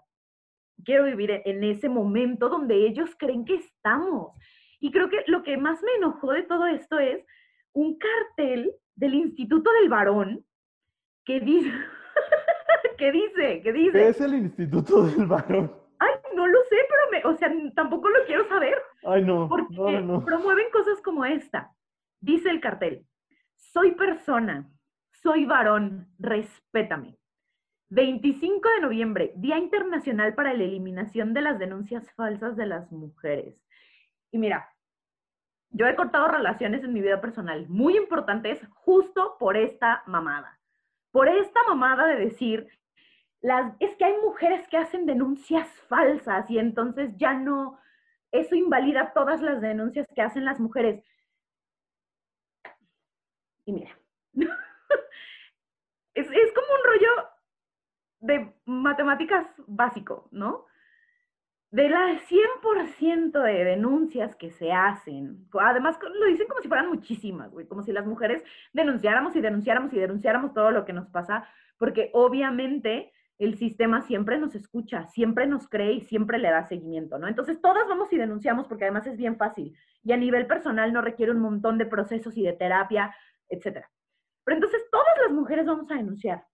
[0.85, 4.33] Quiero vivir en ese momento donde ellos creen que estamos.
[4.79, 7.25] Y creo que lo que más me enojó de todo esto es
[7.73, 10.45] un cartel del Instituto del Varón
[11.25, 11.71] que dice,
[12.97, 13.91] que dice, que dice.
[13.91, 15.73] ¿Qué es el Instituto del Varón?
[15.99, 18.77] Ay, no lo sé, pero me, o sea, tampoco lo quiero saber.
[19.03, 19.49] Ay, no.
[19.49, 20.25] Porque no, no.
[20.25, 21.71] promueven cosas como esta.
[22.19, 23.05] Dice el cartel,
[23.77, 24.67] soy persona,
[25.21, 27.15] soy varón, respétame.
[27.89, 33.53] 25 de noviembre, Día Internacional para la Eliminación de las Denuncias Falsas de las Mujeres.
[34.31, 34.73] Y mira,
[35.69, 40.59] yo he cortado relaciones en mi vida personal muy importantes justo por esta mamada.
[41.11, 42.67] Por esta mamada de decir,
[43.41, 47.77] las, es que hay mujeres que hacen denuncias falsas y entonces ya no,
[48.31, 51.03] eso invalida todas las denuncias que hacen las mujeres.
[53.67, 53.89] Y mira,
[56.13, 57.09] es, como un rollo
[58.21, 60.65] de matemáticas básico, ¿no?
[61.69, 67.51] De las 100% de denuncias que se hacen, además lo dicen como si fueran muchísimas,
[67.51, 68.41] güey, como si las mujeres
[68.71, 71.45] denunciáramos y denunciáramos y denunciáramos todo lo que nos pasa,
[71.77, 77.19] porque obviamente el sistema siempre nos escucha, siempre nos cree y siempre le da seguimiento,
[77.19, 77.27] ¿no?
[77.27, 81.01] Entonces todas vamos y denunciamos porque además es bien fácil y a nivel personal no
[81.01, 83.13] requiere un montón de procesos y de terapia
[83.49, 83.89] etcétera.
[84.43, 86.45] Pero entonces todas las mujeres vamos a denunciar,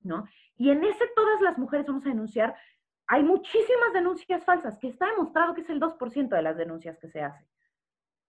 [0.00, 0.24] ¿no?
[0.56, 2.56] Y en ese todas las mujeres vamos a denunciar,
[3.06, 7.08] hay muchísimas denuncias falsas, que está demostrado que es el 2% de las denuncias que
[7.08, 7.46] se hacen,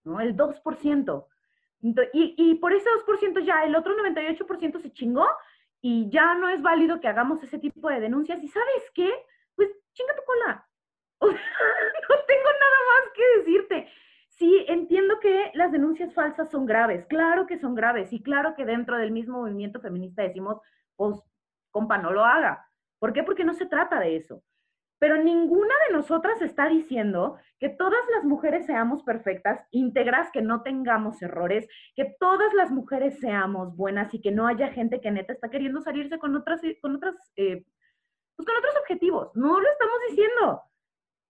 [0.04, 0.20] ¿no?
[0.20, 1.26] El 2%.
[1.82, 5.26] Y, y por ese 2% ya el otro 98% se chingó
[5.80, 8.42] y ya no es válido que hagamos ese tipo de denuncias.
[8.42, 9.10] ¿Y sabes qué?
[9.54, 10.68] Pues chinga tu cola.
[11.20, 11.28] no
[12.26, 13.92] tengo nada más que decirte.
[14.40, 18.64] Sí, entiendo que las denuncias falsas son graves, claro que son graves y claro que
[18.64, 20.56] dentro del mismo movimiento feminista decimos,
[20.96, 21.20] pues,
[21.70, 22.66] compa, no lo haga.
[22.98, 23.22] ¿Por qué?
[23.22, 24.42] Porque no se trata de eso.
[24.98, 30.62] Pero ninguna de nosotras está diciendo que todas las mujeres seamos perfectas, íntegras, que no
[30.62, 35.34] tengamos errores, que todas las mujeres seamos buenas y que no haya gente que neta
[35.34, 37.62] está queriendo salirse con otras, con otras eh,
[38.36, 40.62] pues con otros objetivos, no lo estamos diciendo.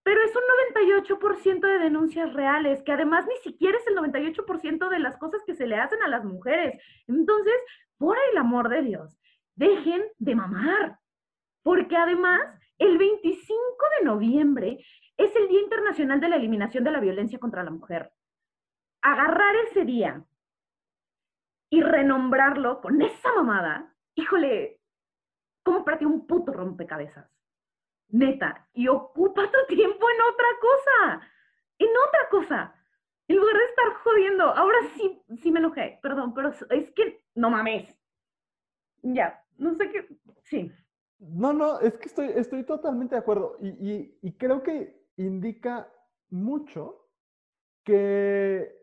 [0.02, 0.42] Pero es un
[0.74, 5.54] 98% de denuncias reales, que además ni siquiera es el 98% de las cosas que
[5.54, 6.82] se le hacen a las mujeres.
[7.06, 7.54] Entonces,
[7.98, 9.18] por el amor de Dios,
[9.54, 10.98] dejen de mamar.
[11.62, 12.40] Porque además,
[12.78, 13.56] el 25
[13.98, 14.78] de noviembre
[15.18, 18.10] es el Día Internacional de la Eliminación de la Violencia contra la Mujer.
[19.02, 20.24] Agarrar ese día
[21.70, 24.80] y renombrarlo con esa mamada, híjole,
[25.62, 27.39] ¿cómo para ti un puto rompecabezas?
[28.12, 31.28] Neta, y ocupa tu tiempo en otra cosa,
[31.78, 32.74] en otra cosa.
[33.28, 37.50] En lugar de estar jodiendo, ahora sí, sí me enojé, perdón, pero es que no
[37.50, 37.96] mames.
[39.02, 40.08] Ya, no sé qué,
[40.42, 40.72] sí.
[41.18, 45.88] No, no, es que estoy, estoy totalmente de acuerdo y, y creo que indica
[46.30, 47.08] mucho
[47.84, 48.74] que,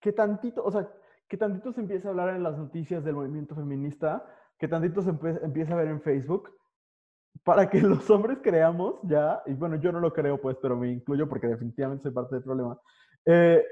[0.00, 0.90] que tantito, o sea,
[1.28, 4.26] que tantito se empieza a hablar en las noticias del movimiento feminista,
[4.58, 6.50] que tantito se empieza a ver en Facebook,
[7.44, 10.90] para que los hombres creamos ya, y bueno, yo no lo creo pues, pero me
[10.90, 12.78] incluyo porque definitivamente soy parte del problema,
[13.26, 13.64] eh,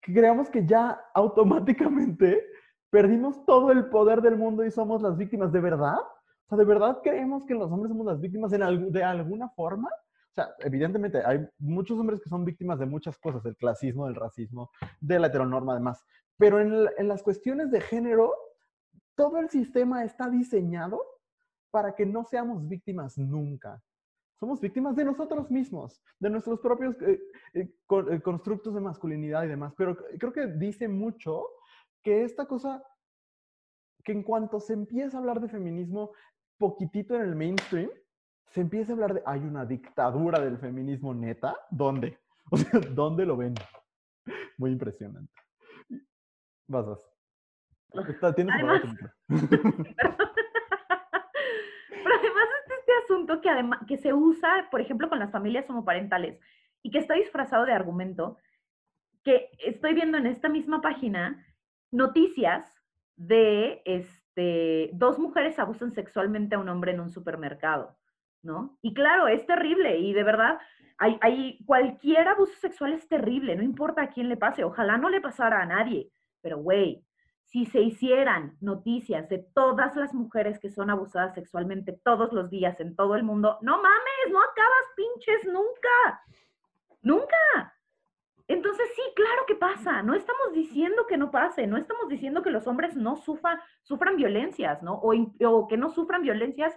[0.00, 2.46] que creamos que ya automáticamente
[2.90, 5.98] perdimos todo el poder del mundo y somos las víctimas, ¿de verdad?
[5.98, 9.88] O sea, ¿de verdad creemos que los hombres somos las víctimas en de alguna forma?
[9.88, 14.16] O sea, evidentemente hay muchos hombres que son víctimas de muchas cosas, del clasismo, del
[14.16, 14.70] racismo,
[15.00, 16.04] de la heteronorma además.
[16.36, 18.34] Pero en, en las cuestiones de género,
[19.14, 21.00] todo el sistema está diseñado
[21.70, 23.82] para que no seamos víctimas nunca.
[24.38, 27.20] Somos víctimas de nosotros mismos, de nuestros propios eh,
[27.52, 27.70] eh,
[28.10, 29.74] eh, constructos de masculinidad y demás.
[29.76, 31.44] Pero creo que dice mucho
[32.02, 32.82] que esta cosa,
[34.02, 36.12] que en cuanto se empieza a hablar de feminismo
[36.56, 37.90] poquitito en el mainstream,
[38.46, 42.18] se empieza a hablar de, hay una dictadura del feminismo neta, ¿dónde?
[42.52, 43.54] O sea, ¿dónde lo ven?
[44.58, 45.32] Muy impresionante.
[46.66, 48.34] Vas, vas.
[48.34, 48.82] tienes además,
[52.90, 56.40] este asunto que, además, que se usa, por ejemplo, con las familias homoparentales
[56.82, 58.36] y que está disfrazado de argumento,
[59.22, 61.44] que estoy viendo en esta misma página
[61.90, 62.64] noticias
[63.16, 67.96] de este, dos mujeres abusan sexualmente a un hombre en un supermercado.
[68.42, 68.78] ¿no?
[68.80, 70.58] Y claro, es terrible y de verdad,
[70.96, 75.10] hay, hay, cualquier abuso sexual es terrible, no importa a quién le pase, ojalá no
[75.10, 76.10] le pasara a nadie,
[76.40, 77.04] pero güey,
[77.50, 82.78] si se hicieran noticias de todas las mujeres que son abusadas sexualmente todos los días
[82.78, 86.24] en todo el mundo, no mames, no acabas pinches nunca,
[87.02, 87.74] nunca.
[88.46, 92.50] Entonces sí, claro que pasa, no estamos diciendo que no pase, no estamos diciendo que
[92.50, 94.94] los hombres no sufran, sufran violencias, ¿no?
[94.94, 96.76] O, que no sufran violencias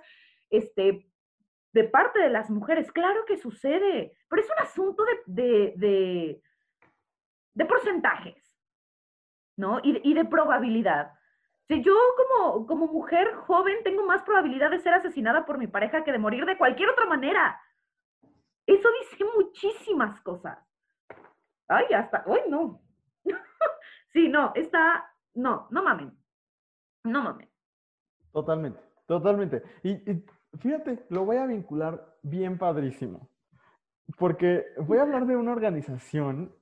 [0.50, 1.08] este,
[1.72, 2.92] de parte de las mujeres.
[2.92, 6.42] Claro que sucede, pero es un asunto de, de,
[7.54, 8.43] de, porcentajes,
[9.58, 9.80] ¿no?
[9.84, 11.14] Y, de probabilidad.
[11.68, 16.04] Si yo como, como mujer joven tengo más probabilidad de ser asesinada por mi pareja
[16.04, 17.60] que de morir de cualquier otra manera.
[18.66, 20.58] Eso dice muchísimas cosas.
[21.68, 22.82] Ay, hasta, uy, no.
[24.14, 26.12] sí, no, está, no, no mamen.
[27.04, 27.50] No mamen.
[28.32, 29.64] Totalmente, totalmente.
[29.84, 30.24] y
[30.60, 33.30] Fíjate, lo voy a vincular bien padrísimo,
[34.18, 36.54] porque voy a hablar de una organización.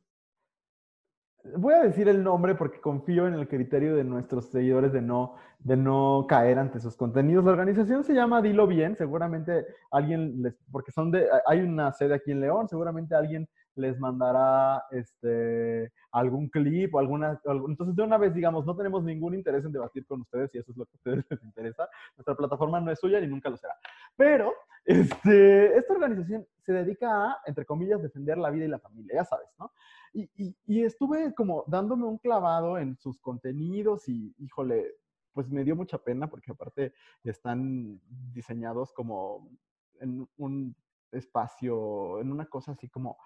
[1.57, 5.35] Voy a decir el nombre porque confío en el criterio de nuestros seguidores de no,
[5.59, 7.43] de no caer ante sus contenidos.
[7.43, 12.13] La organización se llama Dilo Bien, seguramente alguien les, porque son de, hay una sede
[12.13, 13.49] aquí en León, seguramente alguien
[13.81, 17.41] les mandará este, algún clip o alguna...
[17.67, 20.71] Entonces, de una vez, digamos, no tenemos ningún interés en debatir con ustedes si eso
[20.71, 21.89] es lo que a ustedes les interesa.
[22.15, 23.75] Nuestra plataforma no es suya ni nunca lo será.
[24.15, 24.53] Pero
[24.85, 29.25] este, esta organización se dedica a, entre comillas, defender la vida y la familia, ya
[29.25, 29.71] sabes, ¿no?
[30.13, 34.95] Y, y, y estuve como dándome un clavado en sus contenidos y, híjole,
[35.33, 38.01] pues me dio mucha pena porque aparte están
[38.33, 39.49] diseñados como
[39.99, 40.75] en un
[41.11, 43.17] espacio, en una cosa así como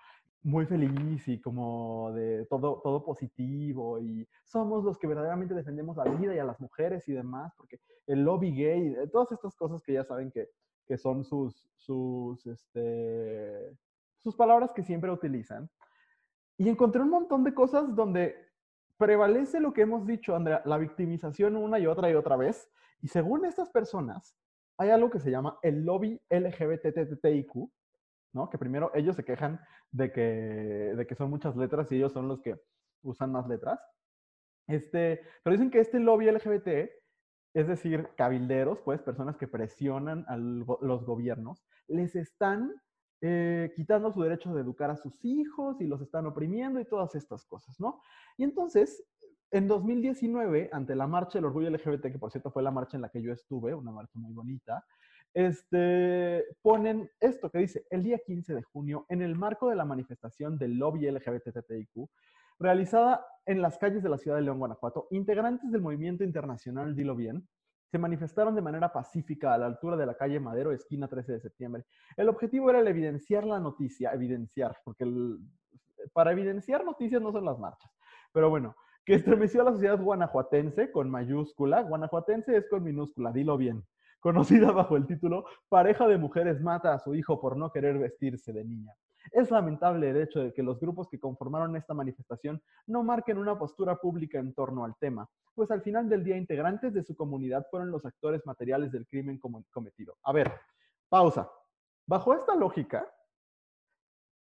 [0.45, 6.03] muy feliz y como de todo, todo positivo y somos los que verdaderamente defendemos la
[6.03, 9.81] vida y a las mujeres y demás, porque el lobby gay, eh, todas estas cosas
[9.81, 10.49] que ya saben que,
[10.85, 13.75] que son sus, sus, este,
[14.19, 15.67] sus palabras que siempre utilizan.
[16.57, 18.35] Y encontré un montón de cosas donde
[18.97, 22.69] prevalece lo que hemos dicho, Andrea, la victimización una y otra y otra vez.
[23.01, 24.37] Y según estas personas,
[24.77, 27.67] hay algo que se llama el lobby LGBTTIQ,
[28.36, 28.49] ¿no?
[28.49, 29.59] Que primero ellos se quejan
[29.91, 32.59] de que, de que son muchas letras y ellos son los que
[33.01, 33.79] usan más letras.
[34.67, 36.67] Este, pero dicen que este lobby LGBT,
[37.53, 42.73] es decir, cabilderos, pues personas que presionan a los gobiernos, les están
[43.21, 47.15] eh, quitando su derecho de educar a sus hijos y los están oprimiendo y todas
[47.15, 48.01] estas cosas, ¿no?
[48.38, 49.05] Y entonces,
[49.51, 53.01] en 2019, ante la marcha del orgullo LGBT, que por cierto fue la marcha en
[53.01, 54.83] la que yo estuve, una marcha muy bonita,
[55.36, 59.83] este, ponen esto que dice, el día 15 de junio, en el marco de la
[59.83, 62.09] manifestación del lobby LGBTTIQ,
[62.57, 67.15] realizada en las calles de la ciudad de León, Guanajuato, integrantes del movimiento internacional Dilo
[67.15, 67.45] Bien
[67.91, 71.39] se manifestaron de manera pacífica a la altura de la calle Madero, esquina 13 de
[71.41, 71.86] septiembre.
[72.15, 75.05] El objetivo era el evidenciar la noticia, evidenciar, porque
[76.13, 77.91] para evidenciar noticias no son las marchas,
[78.31, 78.75] pero bueno,
[79.05, 83.86] que estremeció a la sociedad guanajuatense con mayúscula, guanajuatense es con minúscula, dilo bien,
[84.26, 88.51] conocida bajo el título Pareja de mujeres mata a su hijo por no querer vestirse
[88.51, 88.91] de niña.
[89.32, 93.55] Es lamentable el hecho de que los grupos que conformaron esta manifestación no marquen una
[93.59, 97.67] postura pública en torno al tema, pues al final del día integrantes de su comunidad
[97.69, 100.17] fueron los actores materiales del crimen cometido.
[100.23, 100.51] A ver,
[101.07, 101.47] pausa.
[102.07, 103.07] Bajo esta lógica,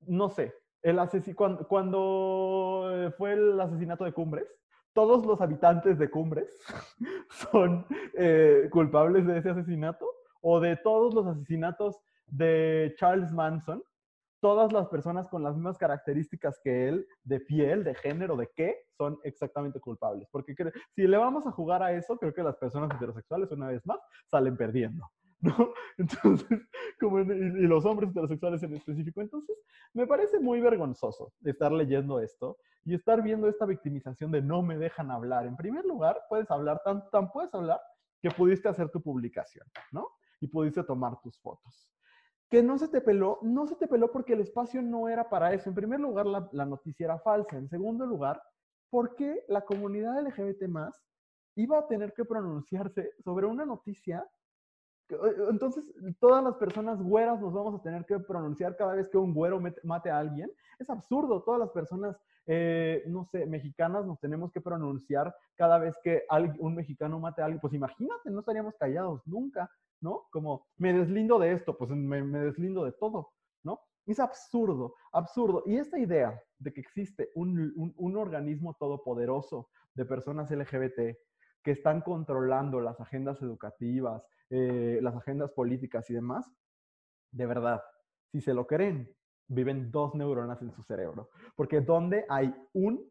[0.07, 0.99] no sé, el
[1.37, 4.47] cuando, cuando fue el asesinato de Cumbres,
[4.95, 6.59] todos los habitantes de Cumbres
[7.51, 10.07] son eh, culpables de ese asesinato
[10.41, 13.83] o de todos los asesinatos de Charles Manson,
[14.41, 18.77] todas las personas con las mismas características que él, de piel, de género, de qué,
[18.97, 20.29] son exactamente culpables.
[20.31, 20.55] Porque
[20.95, 23.99] si le vamos a jugar a eso, creo que las personas heterosexuales, una vez más,
[24.27, 25.11] salen perdiendo.
[25.59, 25.73] ¿no?
[25.99, 26.61] Entonces,
[27.01, 29.21] como y los hombres heterosexuales en específico.
[29.21, 29.57] Entonces,
[29.93, 34.79] me parece muy vergonzoso estar leyendo esto y estar viendo esta victimización de no me
[34.79, 35.47] dejan hablar.
[35.47, 37.81] En primer lugar, puedes hablar, tan, tan puedes hablar
[38.21, 40.09] que pudiste hacer tu publicación, ¿no?
[40.41, 41.89] Y pudiste tomar tus fotos
[42.55, 45.53] que no se te peló, no se te peló porque el espacio no era para
[45.53, 45.69] eso.
[45.69, 47.57] En primer lugar, la, noticia era falsa.
[47.57, 48.41] En segundo lugar,
[48.91, 51.03] porque la comunidad LGBT más
[51.57, 54.25] iba a tener que pronunciarse sobre una noticia.
[55.11, 55.17] Eh,
[55.51, 59.35] entonces, todas las personas güeras nos vamos a tener que pronunciar cada vez que un
[59.35, 60.51] güero mate a alguien.
[60.79, 61.43] Es absurdo.
[61.43, 66.25] Todas las personas, eh, no sé, mexicanas nos tenemos que pronunciar cada vez que
[66.59, 67.61] un mexicano mate a alguien.
[67.61, 69.71] Pues imagínate, no estaríamos callados nunca.
[70.05, 70.27] ¿no?
[70.31, 73.33] Como me deslindo de esto, pues me, deslindo de todo,
[73.63, 73.81] ¿no?
[74.07, 75.63] Es absurdo, absurdo.
[75.67, 81.17] Y esta idea de que existe un, organismo todopoderoso de personas LGBT
[81.65, 86.47] que están controlando las agendas educativas, eh, las agendas políticas y demás,
[87.33, 87.83] de verdad,
[88.31, 89.13] si se lo creen,
[89.49, 91.31] viven dos neuronas en su cerebro.
[91.57, 93.11] Porque donde hay un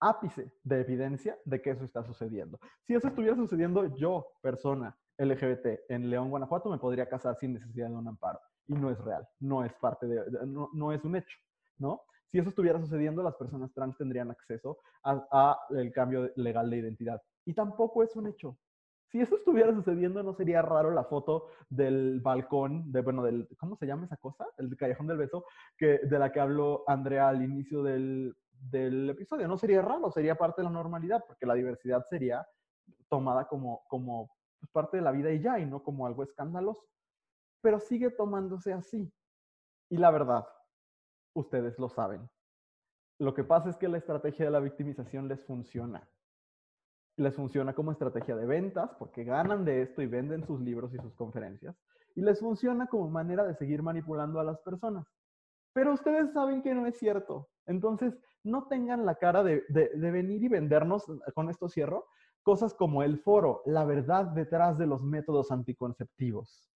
[0.00, 2.58] ápice de evidencia de que eso está sucediendo.
[2.84, 7.88] Si eso estuviera sucediendo, yo, persona, LGBT en León, Guanajuato, me podría casar sin necesidad
[7.88, 8.38] de un amparo.
[8.66, 11.38] Y no es real, no es parte de, no, es un hecho,
[11.78, 12.02] ¿no?
[12.30, 17.22] Si eso estuviera sucediendo, las personas trans tendrían acceso a, el cambio legal de identidad.
[17.48, 18.58] Y tampoco es un hecho.
[19.06, 23.74] Si eso estuviera sucediendo, no sería raro la foto del balcón, de, bueno, del, ¿cómo
[23.74, 24.44] se llama esa cosa?
[24.58, 25.46] El callejón del beso,
[25.78, 29.48] que, de la que habló Andrea al inicio del, del episodio.
[29.48, 32.46] No sería raro, sería parte de la normalidad, porque la diversidad sería
[33.08, 34.28] tomada como, como
[34.60, 36.84] pues, parte de la vida y ya, y no como algo escandaloso.
[37.62, 39.10] Pero sigue tomándose así.
[39.88, 40.46] Y la verdad,
[41.32, 42.28] ustedes lo saben.
[43.18, 46.06] Lo que pasa es que la estrategia de la victimización les funciona.
[47.18, 50.98] Les funciona como estrategia de ventas porque ganan de esto y venden sus libros y
[50.98, 51.76] sus conferencias.
[52.14, 55.04] Y les funciona como manera de seguir manipulando a las personas.
[55.72, 57.48] Pero ustedes saben que no es cierto.
[57.66, 59.64] Entonces, no tengan la cara de,
[59.94, 62.06] venir y vendernos, con esto cierro,
[62.44, 66.70] cosas como el foro, la verdad detrás de los métodos anticonceptivos.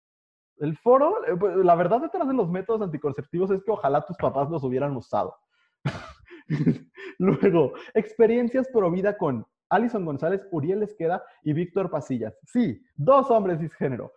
[0.58, 4.16] El foro, eh, pues, la verdad detrás de los métodos anticonceptivos es que ojalá tus
[4.16, 5.36] papás los hubieran usado.
[7.18, 12.38] Luego, experiencias pro vida con Alison González, Uriel Esqueda y Víctor Pasillas.
[12.44, 14.12] Sí, dos hombres cisgénero.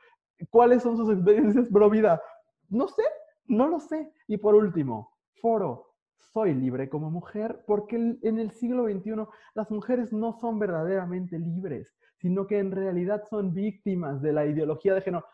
[0.49, 2.21] ¿Cuáles son sus experiencias pro vida?
[2.69, 3.03] No sé,
[3.47, 4.11] no lo sé.
[4.27, 10.11] Y por último, foro, soy libre como mujer, porque en el siglo XXI las mujeres
[10.11, 15.25] no son verdaderamente libres, sino que en realidad son víctimas de la ideología de género.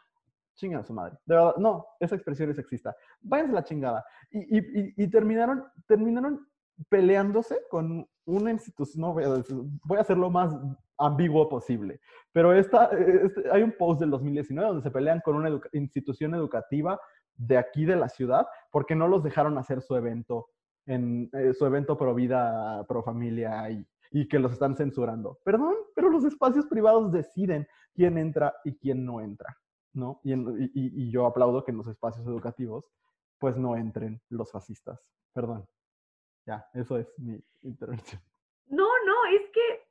[0.54, 1.18] Chinga a su madre.
[1.26, 2.96] De verdad, no, esa expresión es sexista.
[3.22, 4.06] Váyanse la chingada.
[4.30, 6.46] Y, terminaron, terminaron
[6.90, 9.44] peleándose con una institución, no voy a,
[9.84, 10.56] voy a hacer lo más
[10.98, 12.00] ambiguo posible,
[12.32, 17.00] pero esta, este, hay un post del 2019 donde se pelean con una institución educativa
[17.36, 20.48] de aquí de la ciudad porque no los dejaron hacer su evento
[20.86, 23.86] en eh, su evento pro vida, pro familia y,
[24.28, 25.40] que los están censurando.
[25.46, 29.56] Perdón, pero los espacios privados deciden quién entra y quién no entra,
[29.94, 30.20] ¿no?
[30.24, 30.34] Y,
[30.74, 32.92] y yo aplaudo que en los espacios educativos
[33.40, 35.00] pues no entren los fascistas.
[35.34, 35.66] Perdón.
[36.46, 38.22] Ya, eso es mi intervención.
[38.68, 39.86] No, no, es que,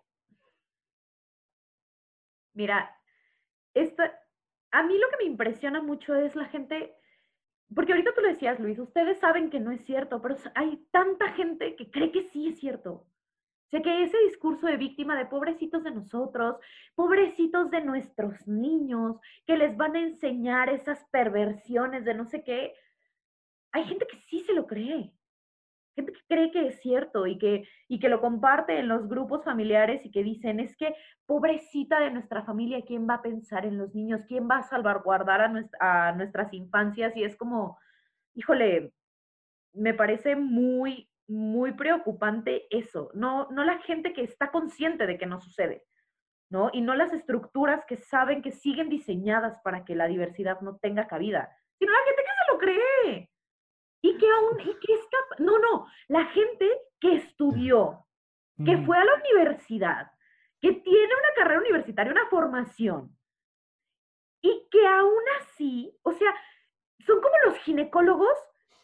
[2.55, 2.99] mira,
[3.75, 4.19] esta,
[4.71, 6.97] a mí lo que me impresiona mucho es la gente
[7.75, 11.29] porque ahorita tú lo decías, Luis, ustedes saben que no es cierto, pero hay tanta
[11.33, 13.07] gente que cree que sí es cierto.
[13.71, 16.57] sea, que ese discurso de víctima de pobrecitos de nosotros,
[16.97, 22.75] pobrecitos de nuestros niños, que les van a enseñar esas perversiones de no sé qué,
[23.71, 25.15] hay gente que sí se lo cree.
[25.97, 29.45] Gente que cree que es cierto y que, y que lo comparte en los grupos
[29.45, 30.95] familiares y que dicen, es que
[31.27, 34.25] pobrecita de nuestra familia, ¿quién va a pensar en los niños?
[34.27, 37.17] ¿Quién va a salvaguardar a, a nuestras infancias?
[37.17, 37.79] Y es como,
[38.35, 38.93] híjole,
[39.73, 43.11] me parece muy, muy preocupante eso.
[43.15, 45.85] No, no la gente que está consciente de que no sucede,
[46.51, 46.71] ¿no?
[46.73, 51.07] Y no las estructuras que saben que siguen diseñadas para que la diversidad no tenga
[51.07, 53.30] cabida, sino la gente que se lo cree.
[54.03, 56.67] Y que aún, y que está, no, no, la gente
[57.01, 58.07] que estudió,
[58.65, 60.11] que fue a la universidad,
[60.61, 63.17] que tiene una carrera universitaria, una formación,
[64.43, 66.35] y que aún así, o sea,
[67.07, 68.37] son como los ginecólogos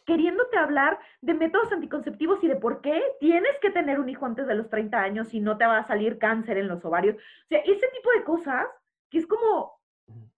[0.07, 4.47] queriéndote hablar de métodos anticonceptivos y de por qué tienes que tener un hijo antes
[4.47, 7.17] de los 30 años y no te va a salir cáncer en los ovarios.
[7.17, 8.67] O sea, ese tipo de cosas
[9.09, 9.81] que es como,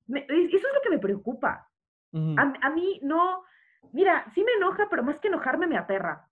[0.07, 1.69] eso es lo que me preocupa.
[2.11, 3.43] a, mí no,
[3.91, 6.29] mira, sí me enoja, pero más que enojarme me aterra.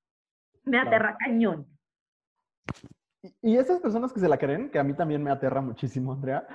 [0.64, 1.66] Me aterra cañón.
[3.42, 6.48] Y, esas personas que se la creen, que a mí también me aterra muchísimo, Andrea,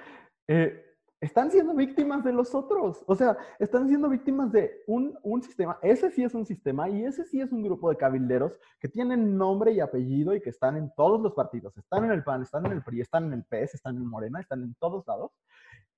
[0.47, 3.05] eh, están siendo víctimas de los otros.
[3.07, 5.79] O sea, están siendo víctimas de un, sistema.
[5.81, 9.39] Ese sí es un sistema y ese sí es un grupo de cabilderos que tienen
[9.39, 11.77] nombre y apellido y que están en todos los partidos.
[11.79, 14.41] Están en el PAN, están en el PRI, están en el PS, están en Morena,
[14.41, 15.31] están en todos lados,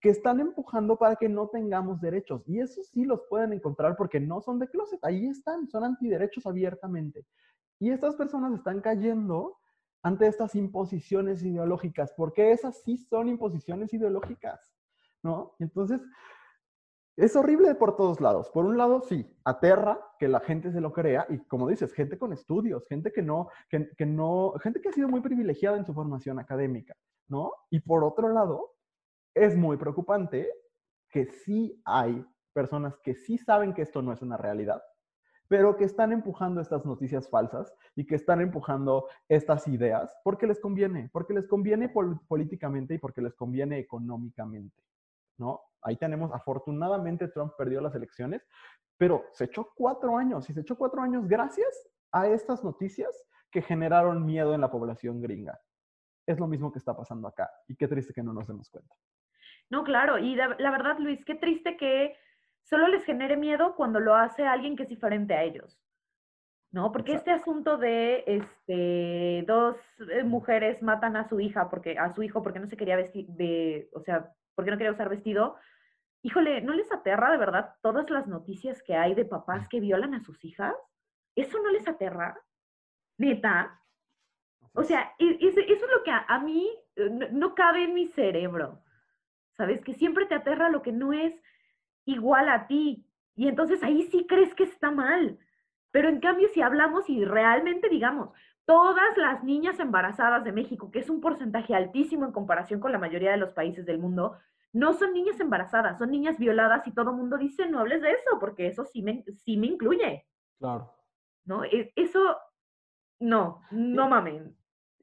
[0.04, 2.46] que están empujando para que no tengamos derechos.
[2.46, 5.02] Y eso sí los pueden encontrar porque no son de closet.
[5.02, 7.24] Ahí están, son antiderechos abiertamente.
[7.78, 9.56] Y estas personas están cayendo
[10.02, 14.74] ante estas imposiciones ideológicas, porque esas sí son imposiciones ideológicas.
[15.22, 15.54] ¿no?
[15.58, 16.02] Entonces,
[17.16, 18.50] es horrible por todos lados.
[18.50, 22.18] Por un lado, sí, aterra que la gente se lo crea y como dices, gente
[22.18, 25.94] con estudios, gente que no, que, no, gente que ha sido muy privilegiada en su
[25.94, 26.94] formación académica,
[27.26, 27.52] ¿no?
[27.70, 28.74] Y por otro lado,
[29.34, 30.48] es muy preocupante
[31.10, 34.82] que sí hay personas que sí saben que esto no es una realidad,
[35.48, 40.60] pero que están empujando estas noticias falsas y que están empujando estas ideas porque les
[40.60, 41.88] conviene, porque les conviene
[42.28, 44.82] políticamente y porque les conviene económicamente.
[45.38, 45.60] ¿no?
[45.82, 48.46] Ahí tenemos, afortunadamente Trump perdió las elecciones,
[48.96, 53.10] pero se echó cuatro años y se echó cuatro años gracias a estas noticias
[53.50, 55.60] que generaron miedo en la población gringa.
[56.26, 58.94] Es lo mismo que está pasando acá y qué triste que no nos demos cuenta.
[59.70, 62.16] No, claro, y la, verdad, Luis, qué triste que
[62.62, 65.80] solo les genere miedo cuando lo hace alguien que es diferente a ellos.
[66.70, 66.90] ¿no?
[66.90, 69.76] Porque este asunto de este, dos
[70.10, 73.26] eh, mujeres matan a su hija porque a su hijo porque no se quería vestir
[73.28, 75.56] de, o sea, porque no quería usar vestido.
[76.22, 80.14] Híjole, ¿no les aterra de verdad todas las noticias que hay de papás que violan
[80.14, 80.74] a sus hijas?
[81.36, 82.40] ¿Eso no les aterra?
[83.18, 83.80] ¿Neta?
[84.72, 88.82] O sea, e, eso es lo que a, mí eh, no, cabe en mi cerebro.
[89.56, 89.82] ¿Sabes?
[89.82, 91.34] Que siempre te aterra lo que no es
[92.04, 93.06] igual a ti.
[93.36, 95.38] Y entonces ahí sí crees que está mal.
[95.90, 98.30] Pero en cambio, si hablamos y realmente digamos,
[98.64, 102.98] todas las niñas embarazadas de México, que es un porcentaje altísimo en comparación con la
[102.98, 104.36] mayoría de los países del mundo,
[104.72, 108.10] no son niñas embarazadas, son niñas violadas y todo el mundo dice, no hables de
[108.10, 110.26] eso, porque eso sí me, sí me incluye.
[110.58, 110.92] Claro.
[111.44, 111.64] ¿No?
[111.64, 112.36] E, eso,
[113.20, 114.56] no, no mamen.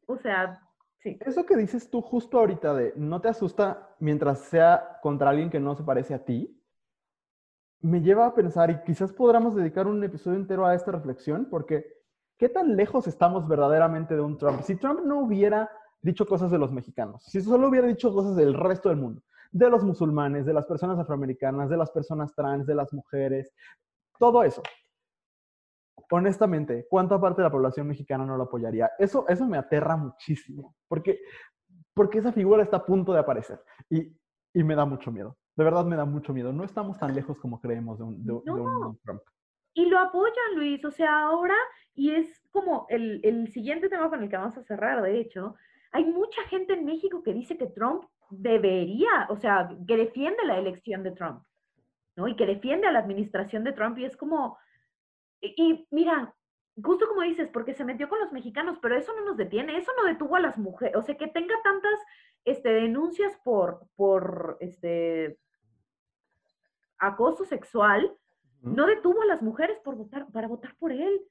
[0.08, 0.62] O sea,
[1.04, 5.60] Eso que dices tú justo ahorita de no te asusta mientras sea contra alguien que
[5.60, 6.58] no se parece a ti,
[7.82, 11.86] me lleva a pensar, y quizás podamos dedicar un episodio entero a esta reflexión, porque
[12.38, 14.62] ¿qué tan lejos estamos verdaderamente de un Trump?
[14.62, 15.70] Si Trump no hubiera
[16.02, 19.70] dicho cosas de los mexicanos, si solo hubiera dicho cosas del resto del mundo, de
[19.70, 23.52] los musulmanes, de las personas afroamericanas, de las personas trans, de las mujeres,
[24.20, 24.62] todo eso.
[26.10, 28.92] Honestamente, ¿cuánta parte de la población mexicana no lo apoyaría?
[29.00, 31.20] Eso, eso me aterra muchísimo, porque,
[31.94, 34.14] porque esa figura está a punto de aparecer y,
[34.54, 35.38] y me da mucho miedo.
[35.56, 36.52] De verdad me da mucho miedo.
[36.54, 39.22] No estamos tan lejos como creemos de un, de un Trump.
[39.74, 40.84] Y lo apoyan, Luis.
[40.86, 41.56] O sea, ahora,
[41.94, 45.56] y es como el, el siguiente tema con el que vamos a cerrar, de hecho,
[45.92, 50.58] hay mucha gente en México que dice que Trump debería, o sea, que defiende la
[50.58, 51.44] elección de Trump,
[52.16, 52.28] ¿no?
[52.28, 54.58] Y que defiende a la administración de Trump y es como,
[55.42, 56.34] y, mira,
[56.82, 59.92] justo como dices, porque se metió con los mexicanos, pero eso no nos detiene, eso
[59.98, 62.00] no detuvo a las mujeres, o sea, que tenga tantas
[62.46, 65.38] este, denuncias por, por este,
[66.98, 68.16] acoso sexual,
[68.62, 71.22] no detuvo a las mujeres por votar, para votar por él.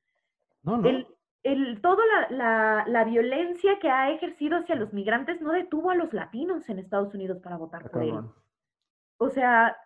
[0.63, 0.89] No, no.
[0.89, 1.07] El,
[1.45, 6.13] el, toda la, la, violencia que ha ejercido hacia los migrantes no detuvo a los
[6.13, 8.21] latinos en Estados Unidos para votar por él.
[9.17, 9.77] O sea,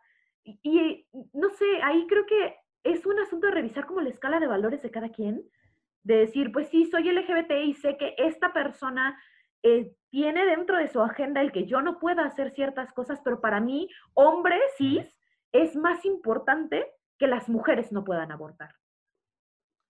[0.44, 4.46] y, no sé, ahí creo que es un asunto de revisar como la escala de
[4.46, 5.42] valores de cada quien,
[6.02, 9.18] de decir, pues sí, soy LGBT y sé que esta persona
[9.62, 13.40] eh, tiene dentro de su agenda el que yo no pueda hacer ciertas cosas, pero
[13.40, 15.18] para mí, hombre cis,
[15.50, 16.86] es más importante
[17.18, 18.74] que las mujeres no puedan abortar.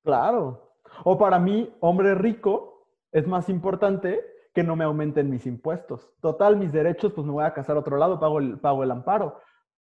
[0.04, 0.78] Claro.
[1.02, 4.24] O para mí, hombre rico, es más importante
[4.54, 6.14] que no me aumenten mis impuestos.
[6.20, 8.90] Total, mis derechos, pues me voy a casar a otro lado, pago el, pago el
[8.92, 9.40] amparo.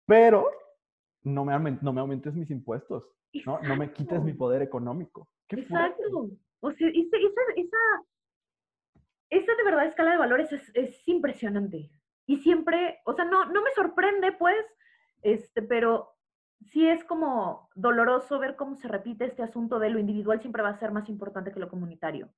[0.05, 0.51] Pero
[1.29, 3.05] no me, no me aumentes mis impuestos,
[3.47, 3.61] ¿no?
[3.61, 5.29] No me quites mi poder económico.
[5.49, 6.31] Exacto.
[6.61, 7.76] O sea, esa,
[9.31, 11.91] esa, de verdad escala de valores es, es, impresionante.
[12.26, 14.64] Y siempre, o sea, no, no me sorprende, pues,
[15.22, 16.11] este, pero
[16.66, 20.70] sí es como doloroso ver cómo se repite este asunto de lo individual siempre va
[20.70, 22.31] a ser más importante que lo comunitario.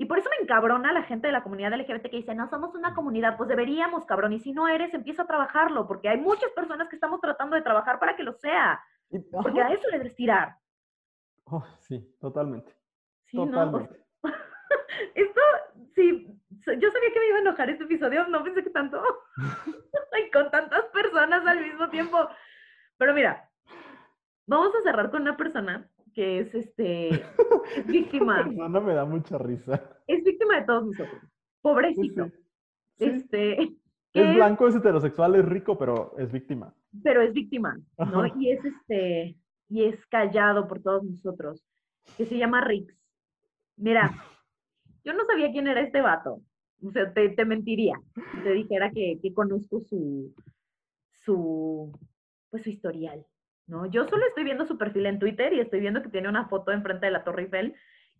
[0.00, 2.74] Y por eso me encabrona la gente de la comunidad LGBT que dice, no somos
[2.74, 6.50] una comunidad, pues deberíamos, cabrón, y si no eres, empieza a trabajarlo, porque hay muchas
[6.52, 8.82] personas que estamos tratando de trabajar para que lo sea.
[9.30, 10.56] Porque a eso le debes tirar.
[11.44, 12.74] Oh, sí, totalmente.
[13.30, 14.02] totalmente.
[15.14, 15.40] esto,
[15.94, 19.04] sí, yo sabía que me iba a enojar este episodio, no pensé que tanto.
[20.26, 22.26] y con tantas personas al mismo tiempo.
[22.96, 23.50] Pero mira,
[24.46, 25.90] vamos a cerrar con una persona
[26.20, 28.42] que es este es víctima.
[28.42, 29.82] No me da mucha risa.
[30.06, 31.22] Es víctima de todos nosotros.
[31.62, 32.30] Pobrecito.
[32.98, 33.76] Este.
[34.12, 36.74] Es, blanco, es heterosexual, es rico, pero es víctima.
[37.04, 38.26] Pero es víctima, ¿no?
[38.40, 39.36] Y es este,
[39.68, 41.64] y es callado por todos nosotros,
[42.16, 42.92] que se llama Rix.
[43.76, 44.10] Mira,
[45.04, 46.42] yo no sabía quién era este vato.
[46.84, 48.02] O sea, te, te mentiría.
[48.32, 50.34] Si te dijera que, que conozco su,
[51.24, 51.96] su,
[52.50, 53.24] pues su historial.
[53.70, 53.86] ¿No?
[53.86, 56.72] Yo solo estoy viendo su perfil en Twitter y estoy viendo que tiene una foto
[56.72, 57.74] enfrente de la Torre Eiffel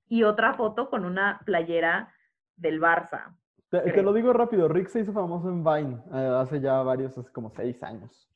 [0.09, 2.15] y otra foto con una playera
[2.57, 3.37] del Barça.
[3.71, 7.31] Te, lo digo rápido, Rick se hizo famoso en Vine eh, hace ya varios, hace
[7.33, 8.29] como seis años.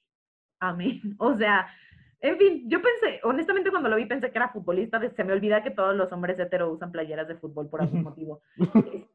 [0.61, 1.01] Amén.
[1.19, 1.67] O sea,
[2.21, 5.63] en fin, yo pensé, honestamente cuando lo vi pensé que era futbolista, se me olvida
[5.63, 8.41] que todos los hombres hetero usan playeras de fútbol por algún motivo.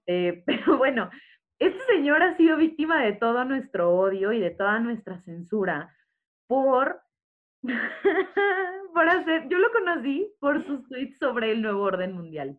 [0.05, 1.09] Este, pero bueno,
[1.57, 5.95] este señor ha sido víctima de todo nuestro odio y de toda nuestra censura
[6.47, 7.01] por
[8.93, 12.57] por hacer, yo lo conocí por sus tweets sobre el nuevo orden mundial.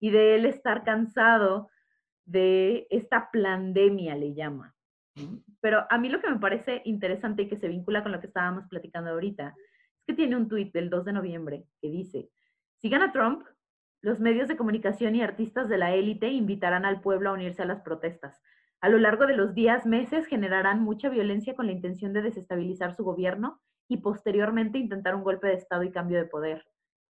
[0.00, 1.70] Y de él estar cansado
[2.24, 4.74] de esta pandemia, le llama.
[5.60, 8.26] Pero a mí lo que me parece interesante y que se vincula con lo que
[8.26, 9.54] estábamos platicando ahorita,
[9.98, 12.30] es que tiene un tweet del 2 de noviembre que dice,
[12.76, 13.46] si gana Trump,
[14.00, 17.66] los medios de comunicación y artistas de la élite invitarán al pueblo a unirse a
[17.66, 18.42] las protestas
[18.84, 22.94] a lo largo de los días, meses, generarán mucha violencia con la intención de desestabilizar
[22.94, 23.58] su gobierno
[23.88, 26.66] y posteriormente intentar un golpe de Estado y cambio de poder,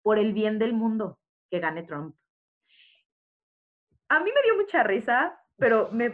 [0.03, 2.17] por el bien del mundo, que gane Trump.
[4.09, 6.11] A mí me dio mucha risa, pero me,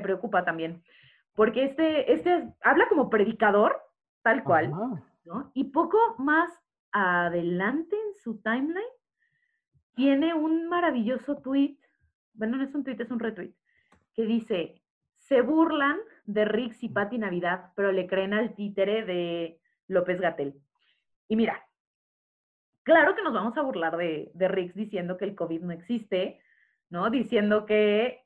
[0.00, 0.82] preocupa también,
[1.34, 3.78] porque este, este habla como predicador,
[4.22, 4.70] tal cual,
[5.26, 5.50] ¿no?
[5.52, 6.50] Y poco más
[6.92, 8.82] adelante en su timeline
[9.96, 11.76] tiene un maravilloso tweet,
[12.32, 13.52] bueno, no es un tweet, es un retweet,
[14.14, 14.80] que dice,
[15.24, 19.58] se burlan de Rix y Patti Navidad, pero le creen al títere de
[19.88, 20.54] López Gatel.
[21.28, 21.66] Y mira,
[22.82, 26.40] claro que nos vamos a burlar de, de Rix diciendo que el COVID no existe,
[26.90, 27.08] ¿no?
[27.08, 28.22] Diciendo que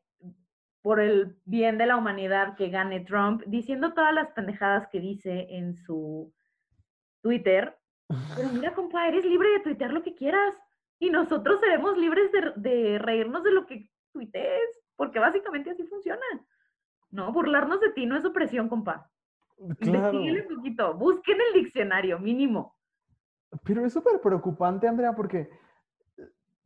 [0.83, 5.47] por el bien de la humanidad que gane Trump, diciendo todas las pendejadas que dice
[5.51, 6.33] en su
[7.23, 7.77] Twitter.
[8.37, 10.55] Pero mira, compa, eres libre de tuitear lo que quieras.
[10.99, 16.25] Y nosotros seremos libres de, de reírnos de lo que tuitees, porque básicamente así funciona.
[17.11, 19.11] No, burlarnos de ti no es opresión, compa.
[19.81, 20.21] Claro.
[20.21, 22.77] un poquito, busquen el diccionario, mínimo.
[23.65, 25.51] Pero es súper preocupante, Andrea, porque,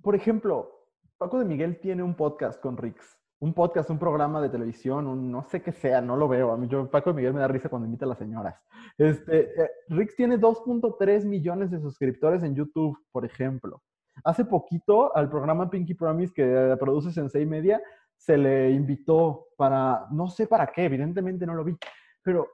[0.02, 0.82] por ejemplo,
[1.16, 3.18] Paco de Miguel tiene un podcast con Rix.
[3.38, 6.52] Un podcast, un programa de televisión, un no sé qué sea, no lo veo.
[6.52, 8.60] A mí, yo, Paco de Miguel me da risa cuando invita a las señoras.
[8.98, 13.82] Este, eh, Rix tiene 2.3 millones de suscriptores en YouTube, por ejemplo.
[14.24, 17.80] Hace poquito al programa Pinky Promise que produce Sensei Media,
[18.24, 21.76] se le invitó para, no sé para qué, evidentemente no lo vi,
[22.22, 22.48] pero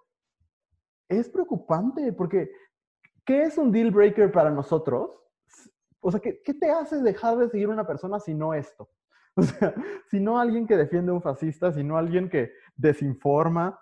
[1.07, 2.51] es preocupante porque
[3.27, 5.11] ¿qué es un deal breaker para nosotros?
[6.01, 8.89] O sea, ¿qué, te hace dejar de seguir una persona si no esto?
[9.37, 9.73] O sea,
[10.11, 13.79] si no alguien que defiende un fascista, si no alguien que desinforma,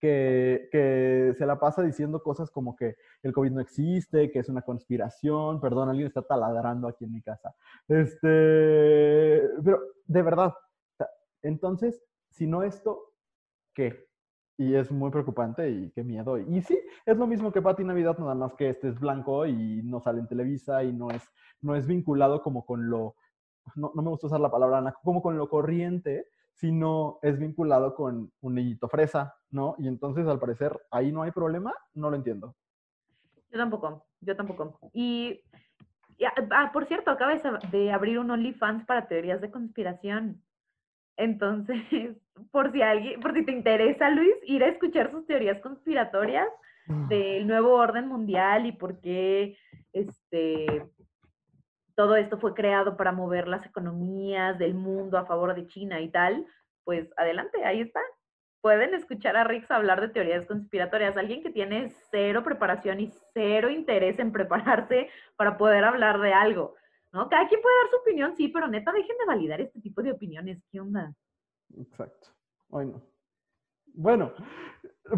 [0.00, 2.94] que, que, se la pasa diciendo cosas como que
[3.24, 7.20] el COVID no existe, que es una conspiración, perdón, alguien está taladrando aquí en mi
[7.20, 7.52] casa.
[7.88, 10.54] Este, pero de verdad,
[11.42, 13.12] entonces, si no esto,
[13.74, 14.08] ¿qué?
[14.56, 16.38] Y es muy preocupante y qué miedo.
[16.38, 19.82] Y sí, es lo mismo que Pati Navidad, nada más que este es blanco y
[19.82, 21.22] no sale en Televisa y no es,
[21.62, 23.14] no es vinculado como con lo,
[23.74, 28.54] no, me gusta usar la palabra como con lo corriente, sino es vinculado con un
[28.54, 29.76] niñito fresa, ¿no?
[29.78, 32.54] Y entonces, al parecer, ahí no hay problema, no lo entiendo.
[33.50, 34.78] Yo tampoco, yo tampoco.
[34.92, 35.40] Y,
[36.50, 40.42] ah, por cierto, acabas de abrir un OnlyFans para teorías de conspiración.
[41.20, 41.76] Entonces,
[42.50, 46.48] por si alguien, por si te interesa, Luis, ir a escuchar sus teorías conspiratorias
[47.08, 49.56] del nuevo orden mundial y por qué
[49.92, 50.84] este,
[51.94, 56.08] todo esto fue creado para mover las economías del mundo a favor de China y
[56.08, 56.46] tal,
[56.82, 58.00] pues adelante, ahí está.
[58.60, 63.70] Pueden escuchar a Rix hablar de teorías conspiratorias, alguien que tiene cero preparación y cero
[63.70, 66.74] interés en prepararse para poder hablar de algo,
[67.12, 67.28] ¿no?
[67.28, 70.12] Cada quien puede dar su opinión, sí, pero neta, dejen de validar este tipo de
[70.12, 71.14] opiniones, ¿qué onda?
[71.76, 72.28] Exacto.
[72.68, 73.02] Bueno.
[73.92, 74.32] Bueno,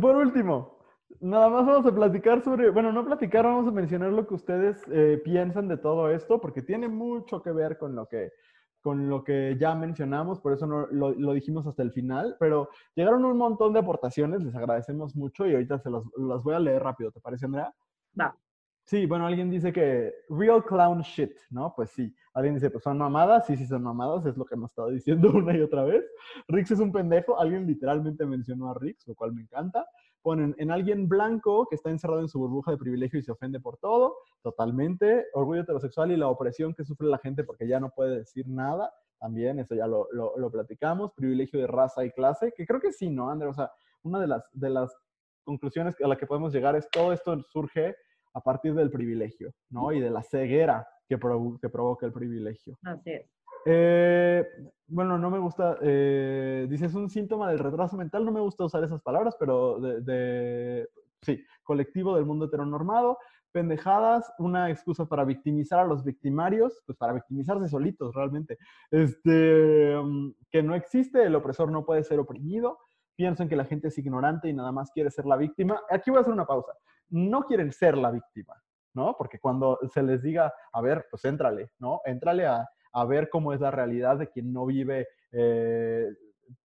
[0.01, 0.83] por último,
[1.21, 4.83] Nada más vamos a platicar sobre, bueno, no platicar, vamos a mencionar lo que ustedes
[4.91, 8.33] eh, piensan de todo esto, porque tiene mucho que ver con lo que,
[8.81, 12.71] con lo que ya mencionamos, por eso no, lo, lo, dijimos hasta el final, pero
[12.95, 16.61] llegaron un montón de aportaciones, les agradecemos mucho y ahorita se las, las voy a
[16.61, 17.73] leer rápido, ¿te parece, Andrea?
[18.19, 18.37] Va.
[18.85, 21.73] Sí, bueno, alguien dice que real clown shit, ¿no?
[21.75, 22.15] Pues sí.
[22.35, 25.31] Alguien dice, pues son mamadas, sí, sí son mamadas, es lo que hemos estado diciendo
[25.35, 26.05] una y otra vez.
[26.49, 29.87] Rix es un pendejo, alguien literalmente mencionó a Rix, lo cual me encanta
[30.23, 33.61] ponen en alguien blanco que está encerrado en su burbuja de privilegio y se ofende
[33.61, 35.27] por todo, totalmente.
[35.35, 38.93] Orgullo heterosexual y la opresión que sufre la gente porque ya no puede decir nada,
[39.19, 41.13] también, eso ya lo, lo, platicamos.
[41.13, 43.49] Privilegio de raza y clase, que creo que sí, ¿no, André?
[43.49, 43.71] O sea,
[44.03, 44.97] una de las, de las
[45.45, 47.97] conclusiones a la que podemos llegar es todo esto surge
[48.35, 49.93] a partir del privilegio, ¿no?
[49.93, 52.79] Y de la ceguera que, que provoca el privilegio.
[52.83, 53.31] Así es.
[53.65, 54.45] Eh,
[54.89, 58.65] bueno, no me gusta, eh, dice, es un síntoma del retraso mental, no me gusta
[58.65, 60.89] usar esas palabras, pero de,
[61.23, 63.19] sí, colectivo del mundo heteronormado,
[63.53, 68.59] pendejadas, una excusa para victimizar a los victimarios, pues para victimizarse solitos realmente,
[68.91, 72.79] este, mm, que no existe, el opresor no puede ser oprimido,
[73.15, 75.81] pienso en que la gente es ignorante y nada más quiere ser la víctima.
[75.91, 76.73] Aquí voy a hacer una pausa,
[77.13, 78.61] no quieren ser la víctima,
[78.95, 79.15] ¿no?
[79.17, 82.01] Porque cuando se les diga, a ver, pues éntrale, ¿no?
[82.05, 86.11] Éntrale a, a ver cómo es la realidad de quien no vive eh,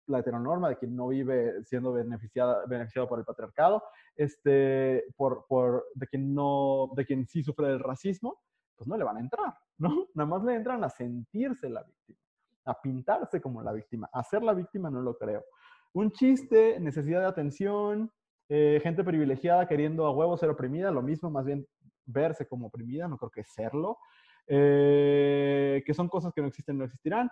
[0.06, 3.82] la heteronorma, de quien no vive siendo beneficiada, beneficiado por el patriarcado,
[4.16, 8.40] este, por, por, de, quien no, de quien sí sufre del racismo,
[8.76, 9.88] pues no le van a entrar, ¿no?
[10.14, 12.18] Nada más le entran a sentirse la víctima,
[12.66, 14.08] a pintarse como la víctima.
[14.12, 15.44] A ser la víctima no lo creo.
[15.92, 18.12] Un chiste, necesidad de atención,
[18.48, 21.66] eh, gente privilegiada queriendo a huevo ser oprimida, lo mismo, más bien
[22.06, 23.98] verse como oprimida, no creo que serlo.
[24.46, 27.30] Eh, que son cosas que no existen, no existirán.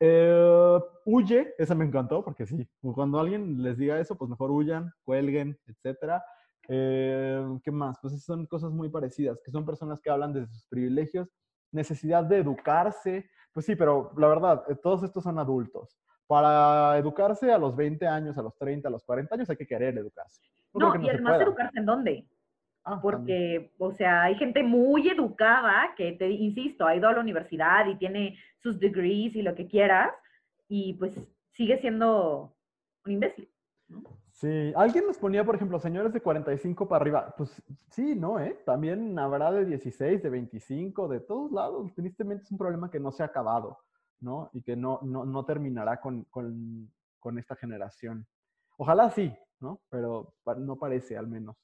[0.00, 4.92] Eh, huye, esa me encantó, porque sí, cuando alguien les diga eso, pues mejor huyan,
[5.04, 6.22] cuelguen, etc.
[6.68, 7.98] Eh, ¿Qué más?
[8.00, 11.28] Pues son cosas muy parecidas, que son personas que hablan de sus privilegios,
[11.70, 15.98] necesidad de educarse, pues sí, pero la verdad, todos estos son adultos.
[16.30, 19.66] Para educarse a los 20 años, a los 30, a los 40 años hay que
[19.66, 20.40] querer educarse.
[20.72, 22.24] No, y además educarse en dónde?
[22.84, 27.20] Ah, porque, o sea, hay gente muy educada que, te insisto, ha ido a la
[27.20, 30.12] universidad y tiene sus degrees y lo que quieras,
[30.68, 31.18] y pues
[31.50, 32.54] sigue siendo
[33.04, 33.50] un imbécil.
[34.30, 37.34] Sí, alguien nos ponía, por ejemplo, señores de 45 para arriba.
[37.36, 38.38] Pues sí, ¿no?
[38.38, 38.56] ¿Eh?
[38.64, 41.92] También habrá de 16, de 25, de todos lados.
[41.92, 43.78] Tristemente es un problema que no se ha acabado,
[44.20, 44.50] ¿no?
[44.52, 48.26] Y que no, no, no terminará con, con, con esta generación.
[48.76, 49.80] Ojalá sí, ¿no?
[49.88, 51.56] Pero no parece al menos.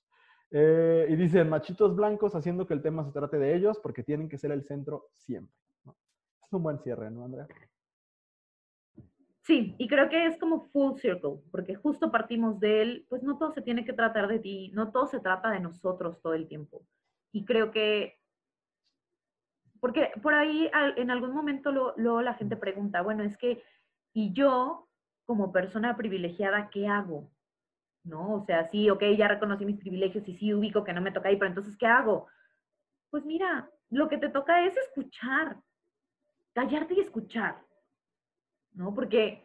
[0.50, 4.28] Eh, y dice, machitos blancos haciendo que el tema se trate de ellos porque tienen
[4.28, 5.54] que ser el centro siempre.
[6.42, 7.48] Es un buen cierre, ¿no, Andrea?
[9.42, 13.38] Sí, y creo que es como full circle, porque justo partimos de él, pues no
[13.38, 16.48] todo se tiene que tratar de ti, no todo se trata de nosotros todo el
[16.48, 16.84] tiempo.
[17.32, 18.18] Y creo que,
[19.80, 23.62] porque por ahí en algún momento luego la gente pregunta, bueno, es que,
[24.12, 24.88] ¿y yo
[25.24, 27.30] como persona privilegiada qué hago?
[28.06, 28.34] ¿no?
[28.34, 31.28] O sea, sí, ok, ya reconocí mis privilegios y sí ubico que no me toca
[31.28, 32.28] ahí, pero entonces, ¿qué hago?
[33.10, 35.56] Pues mira, lo que te toca es escuchar,
[36.54, 37.60] callarte y escuchar,
[38.72, 38.94] ¿no?
[38.94, 39.44] Porque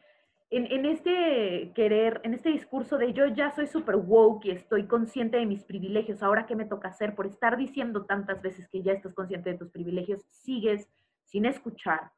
[0.52, 4.86] en, en este querer, en este discurso de yo ya soy super woke y estoy
[4.86, 8.84] consciente de mis privilegios, ahora qué me toca hacer por estar diciendo tantas veces que
[8.84, 10.90] ya estás consciente de tus privilegios, sigues
[11.24, 12.12] sin escuchar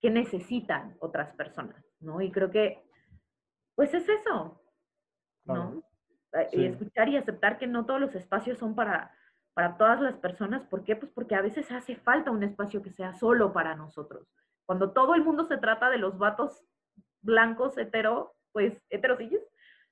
[0.00, 2.20] qué necesitan otras personas, ¿no?
[2.20, 2.84] Y creo que,
[3.74, 4.62] pues es eso,
[5.44, 5.82] ¿no?
[6.32, 9.12] Eh, y escuchar y aceptar que no todos los espacios son para,
[9.54, 10.64] para todas las personas.
[10.66, 10.94] ¿Por qué?
[10.94, 14.28] Pues porque a veces hace falta un espacio que sea solo para nosotros.
[14.66, 16.64] Cuando todo el mundo se trata de los vatos
[17.22, 19.42] blancos, hetero, pues heterosillos,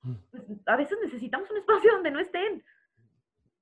[0.01, 0.13] mm.
[0.31, 2.63] pues a veces necesitamos un espacio donde no estén.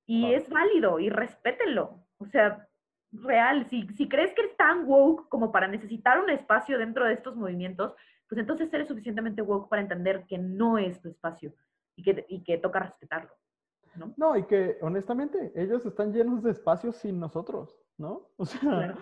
[0.06, 2.02] Y es válido y respétenlo.
[2.16, 2.66] O sea,
[3.12, 7.14] real, si, si crees que eres tan woke como para necesitar un espacio dentro de
[7.14, 7.94] estos movimientos,
[8.28, 11.52] pues entonces eres suficientemente woke para entender que no es tu espacio
[11.96, 13.30] y que, toca respetarlo.
[13.96, 14.14] ¿no?
[14.16, 18.28] no, y que honestamente ellos están llenos de espacios sin nosotros, ¿no?
[18.36, 18.96] O sea,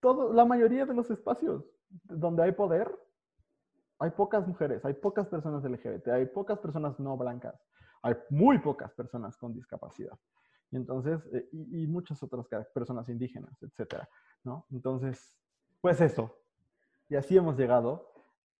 [0.00, 1.64] todo, la mayoría de los espacios
[2.04, 2.90] donde hay poder
[3.98, 7.54] hay pocas mujeres, hay pocas personas LGBT, hay pocas personas no blancas,
[8.02, 10.18] hay muy pocas personas con discapacidad.
[10.70, 14.08] Y entonces, eh, y, muchas otras personas indígenas, etcétera,
[14.44, 14.66] ¿no?
[14.70, 15.36] Entonces,
[15.80, 16.36] pues eso.
[17.08, 18.12] Y así hemos llegado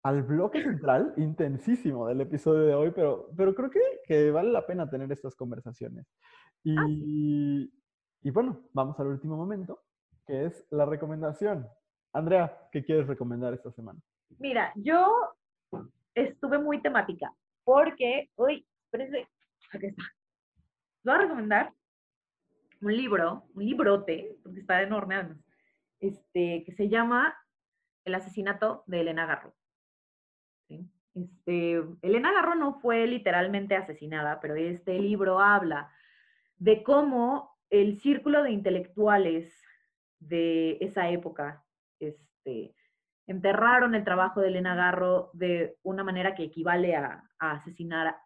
[0.03, 4.65] al bloque central intensísimo del episodio de hoy, pero, pero creo que, que vale la
[4.65, 6.07] pena tener estas conversaciones.
[6.63, 7.73] Y,
[8.23, 9.83] y bueno, vamos al último momento,
[10.27, 11.69] que es la recomendación.
[12.13, 14.01] Andrea, ¿qué quieres recomendar esta semana?
[14.39, 15.35] Mira, yo
[16.15, 17.35] estuve muy temática,
[17.65, 19.29] porque hoy, espérense,
[19.73, 20.03] aquí está.
[21.05, 21.73] Voy a recomendar
[22.81, 25.39] un libro, un librote, porque está enorme además,
[26.01, 27.37] este, que se llama
[28.05, 29.55] El asesinato de Elena Garro.
[31.15, 35.91] Este, Elena Garro no fue literalmente asesinada, pero este libro habla
[36.59, 39.63] de cómo el círculo de intelectuales
[40.19, 41.65] de esa época
[41.99, 42.76] este,
[43.27, 48.17] enterraron el trabajo de Elena Garro de una manera que equivale a, asesinar,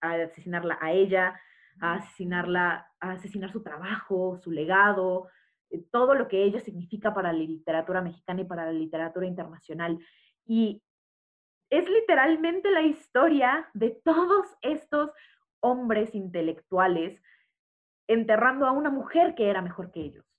[0.00, 1.40] a asesinarla a ella,
[1.80, 5.28] a asesinarla, a asesinar su trabajo, su legado,
[5.70, 9.98] eh, todo lo que ella significa para la literatura mexicana y para la literatura internacional.
[10.46, 10.82] Y
[11.70, 15.10] es literalmente la historia de todos estos
[15.60, 17.22] hombres intelectuales
[18.08, 20.29] enterrando a una mujer que era mejor que ellos.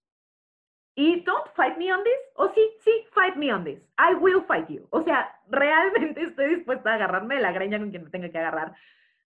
[0.96, 2.20] Y don't fight me on this.
[2.36, 3.80] O sí, sí, fight me on this.
[3.98, 4.88] I will fight you.
[4.92, 8.38] O sea, realmente estoy dispuesta a agarrarme de la greña con quien me tenga que
[8.38, 8.74] agarrar.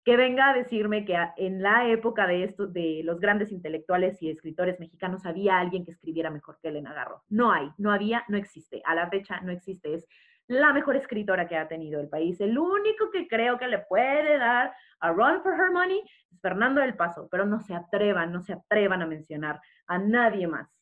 [0.05, 4.29] Que venga a decirme que en la época de estos, de los grandes intelectuales y
[4.29, 7.23] escritores mexicanos había alguien que escribiera mejor que Elena Garro.
[7.31, 8.83] No hay, no había, no existe.
[8.85, 9.95] A la fecha no existe.
[9.95, 10.07] Es
[10.47, 12.41] la mejor escritora que ha tenido el país.
[12.41, 16.81] El único que creo que le puede dar a run for her money es Fernando
[16.81, 20.74] del Paso, pero no se atrevan, no se atrevan a mencionar a nadie más,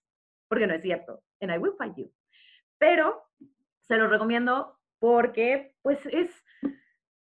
[0.52, 1.22] porque no es cierto.
[1.40, 2.12] And I will fight you.
[2.76, 3.24] Pero
[3.88, 6.30] se lo recomiendo porque, pues, es,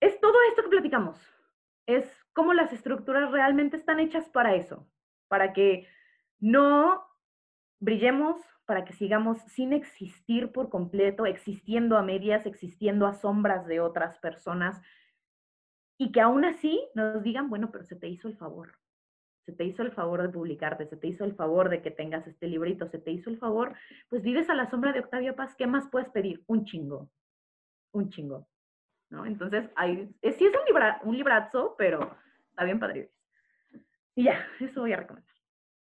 [0.01, 1.21] es todo esto que platicamos.
[1.85, 4.89] Es cómo las estructuras realmente están hechas para eso,
[5.29, 5.87] para que
[6.39, 7.05] no
[7.81, 13.81] brillemos, para que sigamos sin existir por completo, existiendo a medias, existiendo a sombras de
[13.81, 14.81] otras personas,
[15.99, 18.73] y que aún así nos digan, bueno, pero se te hizo el favor,
[19.49, 22.27] se te hizo el favor de publicarte, se te hizo el favor de que tengas
[22.27, 23.75] este librito, se te hizo el favor,
[24.11, 26.45] pues vives a la sombra de Octavio Paz, ¿qué más puedes pedir?
[26.49, 27.09] Un chingo,
[27.93, 28.47] un chingo,
[29.09, 29.25] ¿no?
[29.25, 32.15] Entonces, hay, sí es un, libra, un librazo, pero
[32.51, 33.11] está bien padre.
[34.15, 35.33] Y ya, eso voy a recomendar.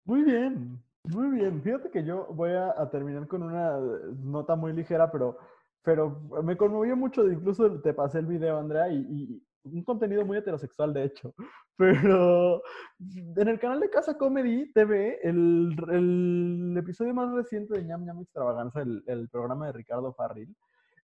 [0.05, 0.81] Muy bien.
[1.03, 3.79] Muy bien, fíjate que yo voy a, terminar con una
[4.23, 5.39] nota muy ligera, pero,
[5.83, 10.93] pero me conmovió mucho, incluso te pasé el video, Andrea, y, un contenido muy heterosexual,
[10.93, 11.35] de hecho.
[11.77, 12.63] Pero
[13.01, 18.21] en el canal de Casa Comedy TV, el, el episodio más reciente de ñam ñam
[18.21, 20.57] extravaganza, el, el, programa de Ricardo Farril,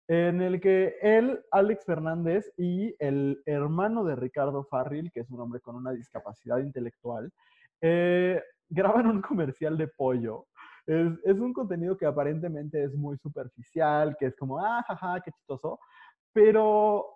[0.08, 5.40] en el que él, Alex Fernández y el hermano de Ricardo Farril, que es un
[5.40, 7.30] hombre con una discapacidad intelectual,
[7.80, 10.46] eh, graban un comercial de pollo.
[10.86, 15.30] Es, es, un contenido que aparentemente es muy superficial, que es como, ah, jaja, qué
[15.30, 15.78] chistoso.
[16.32, 17.06] Pero,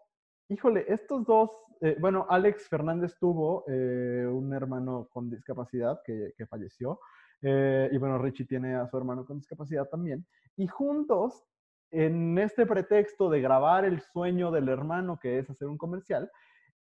[0.48, 1.50] híjole, estos dos,
[1.80, 7.00] eh, bueno, Alex Fernández tuvo eh, un hermano con discapacidad que, falleció.
[7.42, 10.26] Eh, y bueno, Richie tiene a su hermano con discapacidad también.
[10.56, 11.44] Y juntos,
[11.90, 16.30] en este pretexto de grabar el sueño del hermano, que es hacer un comercial,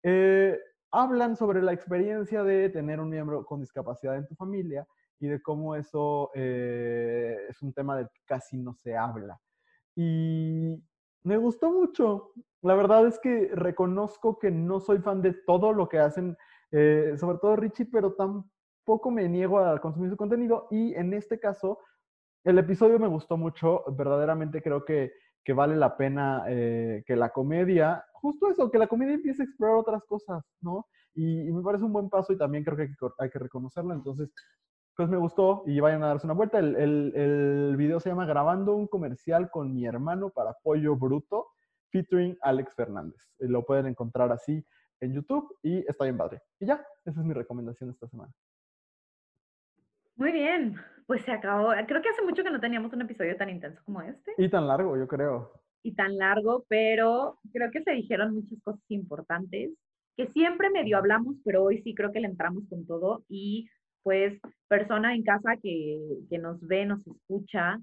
[0.03, 0.59] eh,
[0.93, 4.87] hablan sobre la experiencia de tener un miembro con discapacidad en tu familia
[5.19, 9.41] y de cómo eso es un tema del que casi no se habla.
[9.97, 10.81] Y
[11.25, 12.33] me gustó mucho.
[12.63, 16.37] La verdad es que reconozco que no soy fan de todo lo que hacen,
[16.71, 20.69] eh, sobre todo Richie, pero tampoco me niego a consumir su contenido.
[20.71, 21.81] Y en este caso,
[22.45, 23.85] el episodio me gustó mucho.
[23.97, 25.13] Verdaderamente creo que,
[25.45, 29.45] que vale la pena eh, que la comedia justo eso, que la comedia empiece a
[29.45, 30.87] explorar otras cosas, ¿no?
[31.15, 32.89] Y, me parece un buen paso y también creo que
[33.19, 33.93] hay, que reconocerlo.
[33.93, 34.31] Entonces,
[34.97, 36.59] pues me gustó y vayan a darse una vuelta.
[36.59, 41.49] El, el, video se llama Grabando un comercial con mi hermano para Pollo Bruto,
[41.91, 43.21] featuring Alex Fernández.
[43.39, 44.65] Eh, lo pueden encontrar así
[45.01, 46.41] en YouTube y está bien padre.
[46.61, 48.33] Y ya, esa es mi recomendación esta semana.
[50.17, 50.77] Muy bien,
[51.07, 51.73] pues se acabó.
[51.87, 54.33] Creo que hace mucho que no teníamos un episodio tan intenso como este.
[54.39, 58.83] Y tan largo, yo creo y tan largo, pero creo que se dijeron muchas cosas
[58.89, 59.71] importantes,
[60.17, 63.69] que siempre medio hablamos, pero hoy sí creo que le entramos con todo y
[64.05, 65.99] pues persona en casa que,
[66.31, 67.81] que nos ve, nos escucha,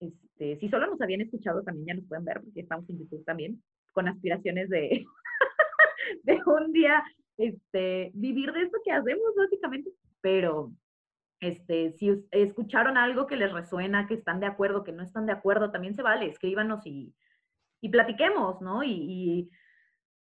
[0.00, 3.24] este, si solo nos habían escuchado también ya nos pueden ver porque estamos en YouTube
[3.24, 5.04] también, con aspiraciones de,
[6.22, 7.02] de un día
[7.36, 9.90] este, vivir de esto que hacemos básicamente,
[10.20, 10.72] pero
[11.40, 15.32] este, si escucharon algo que les resuena, que están de acuerdo, que no están de
[15.32, 17.12] acuerdo, también se vale, escríbanos y,
[17.80, 18.82] y platiquemos, ¿no?
[18.82, 19.50] Y, y,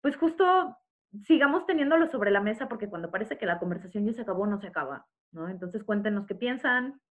[0.01, 0.77] pues justo
[1.23, 4.59] sigamos teniéndolo sobre la mesa porque cuando parece que la conversación ya se acabó, no
[4.59, 5.49] se acaba, ¿no?
[5.49, 7.01] Entonces cuéntenos qué piensan,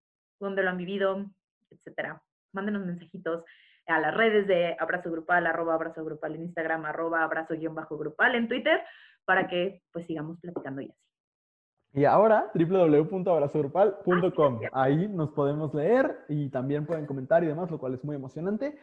[0.40, 1.27] dónde lo han vivido,
[1.70, 2.23] etcétera.
[2.53, 3.45] Mándenos mensajitos
[3.86, 8.82] a las redes de Abrazo Grupal, arroba Abrazo Grupal en Instagram, arroba Abrazo-Grupal en Twitter,
[9.24, 11.09] para que pues sigamos platicando y así.
[11.95, 14.61] Y ahora, www.abrazogrupal.com.
[14.73, 18.78] Ahí nos podemos leer y también pueden comentar y demás, lo cual es muy emocionante.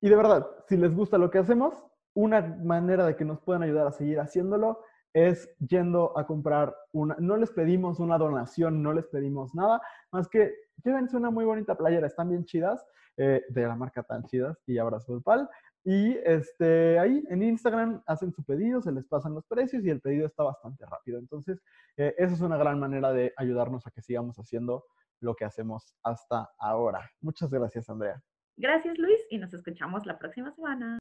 [0.00, 1.74] Y de verdad, si les gusta lo que hacemos,
[2.14, 7.16] una manera de que nos puedan ayudar a seguir haciéndolo es yendo a comprar una,
[7.18, 9.80] no les pedimos una donación, no les pedimos nada,
[10.10, 10.52] más que
[10.84, 12.84] llévense una muy bonita playera, están bien chidas,
[13.16, 15.48] eh, de la marca tan chidas y abrazo grupal.
[15.84, 20.00] Y este, ahí en Instagram hacen su pedido, se les pasan los precios y el
[20.00, 21.18] pedido está bastante rápido.
[21.18, 21.62] Entonces,
[21.96, 24.84] eh, esa es una gran manera de ayudarnos a que sigamos haciendo
[25.20, 27.08] lo que hacemos hasta ahora.
[27.20, 28.20] Muchas gracias, Andrea.
[28.56, 30.92] Gracias, Luis, y nos escuchamos la próxima semana.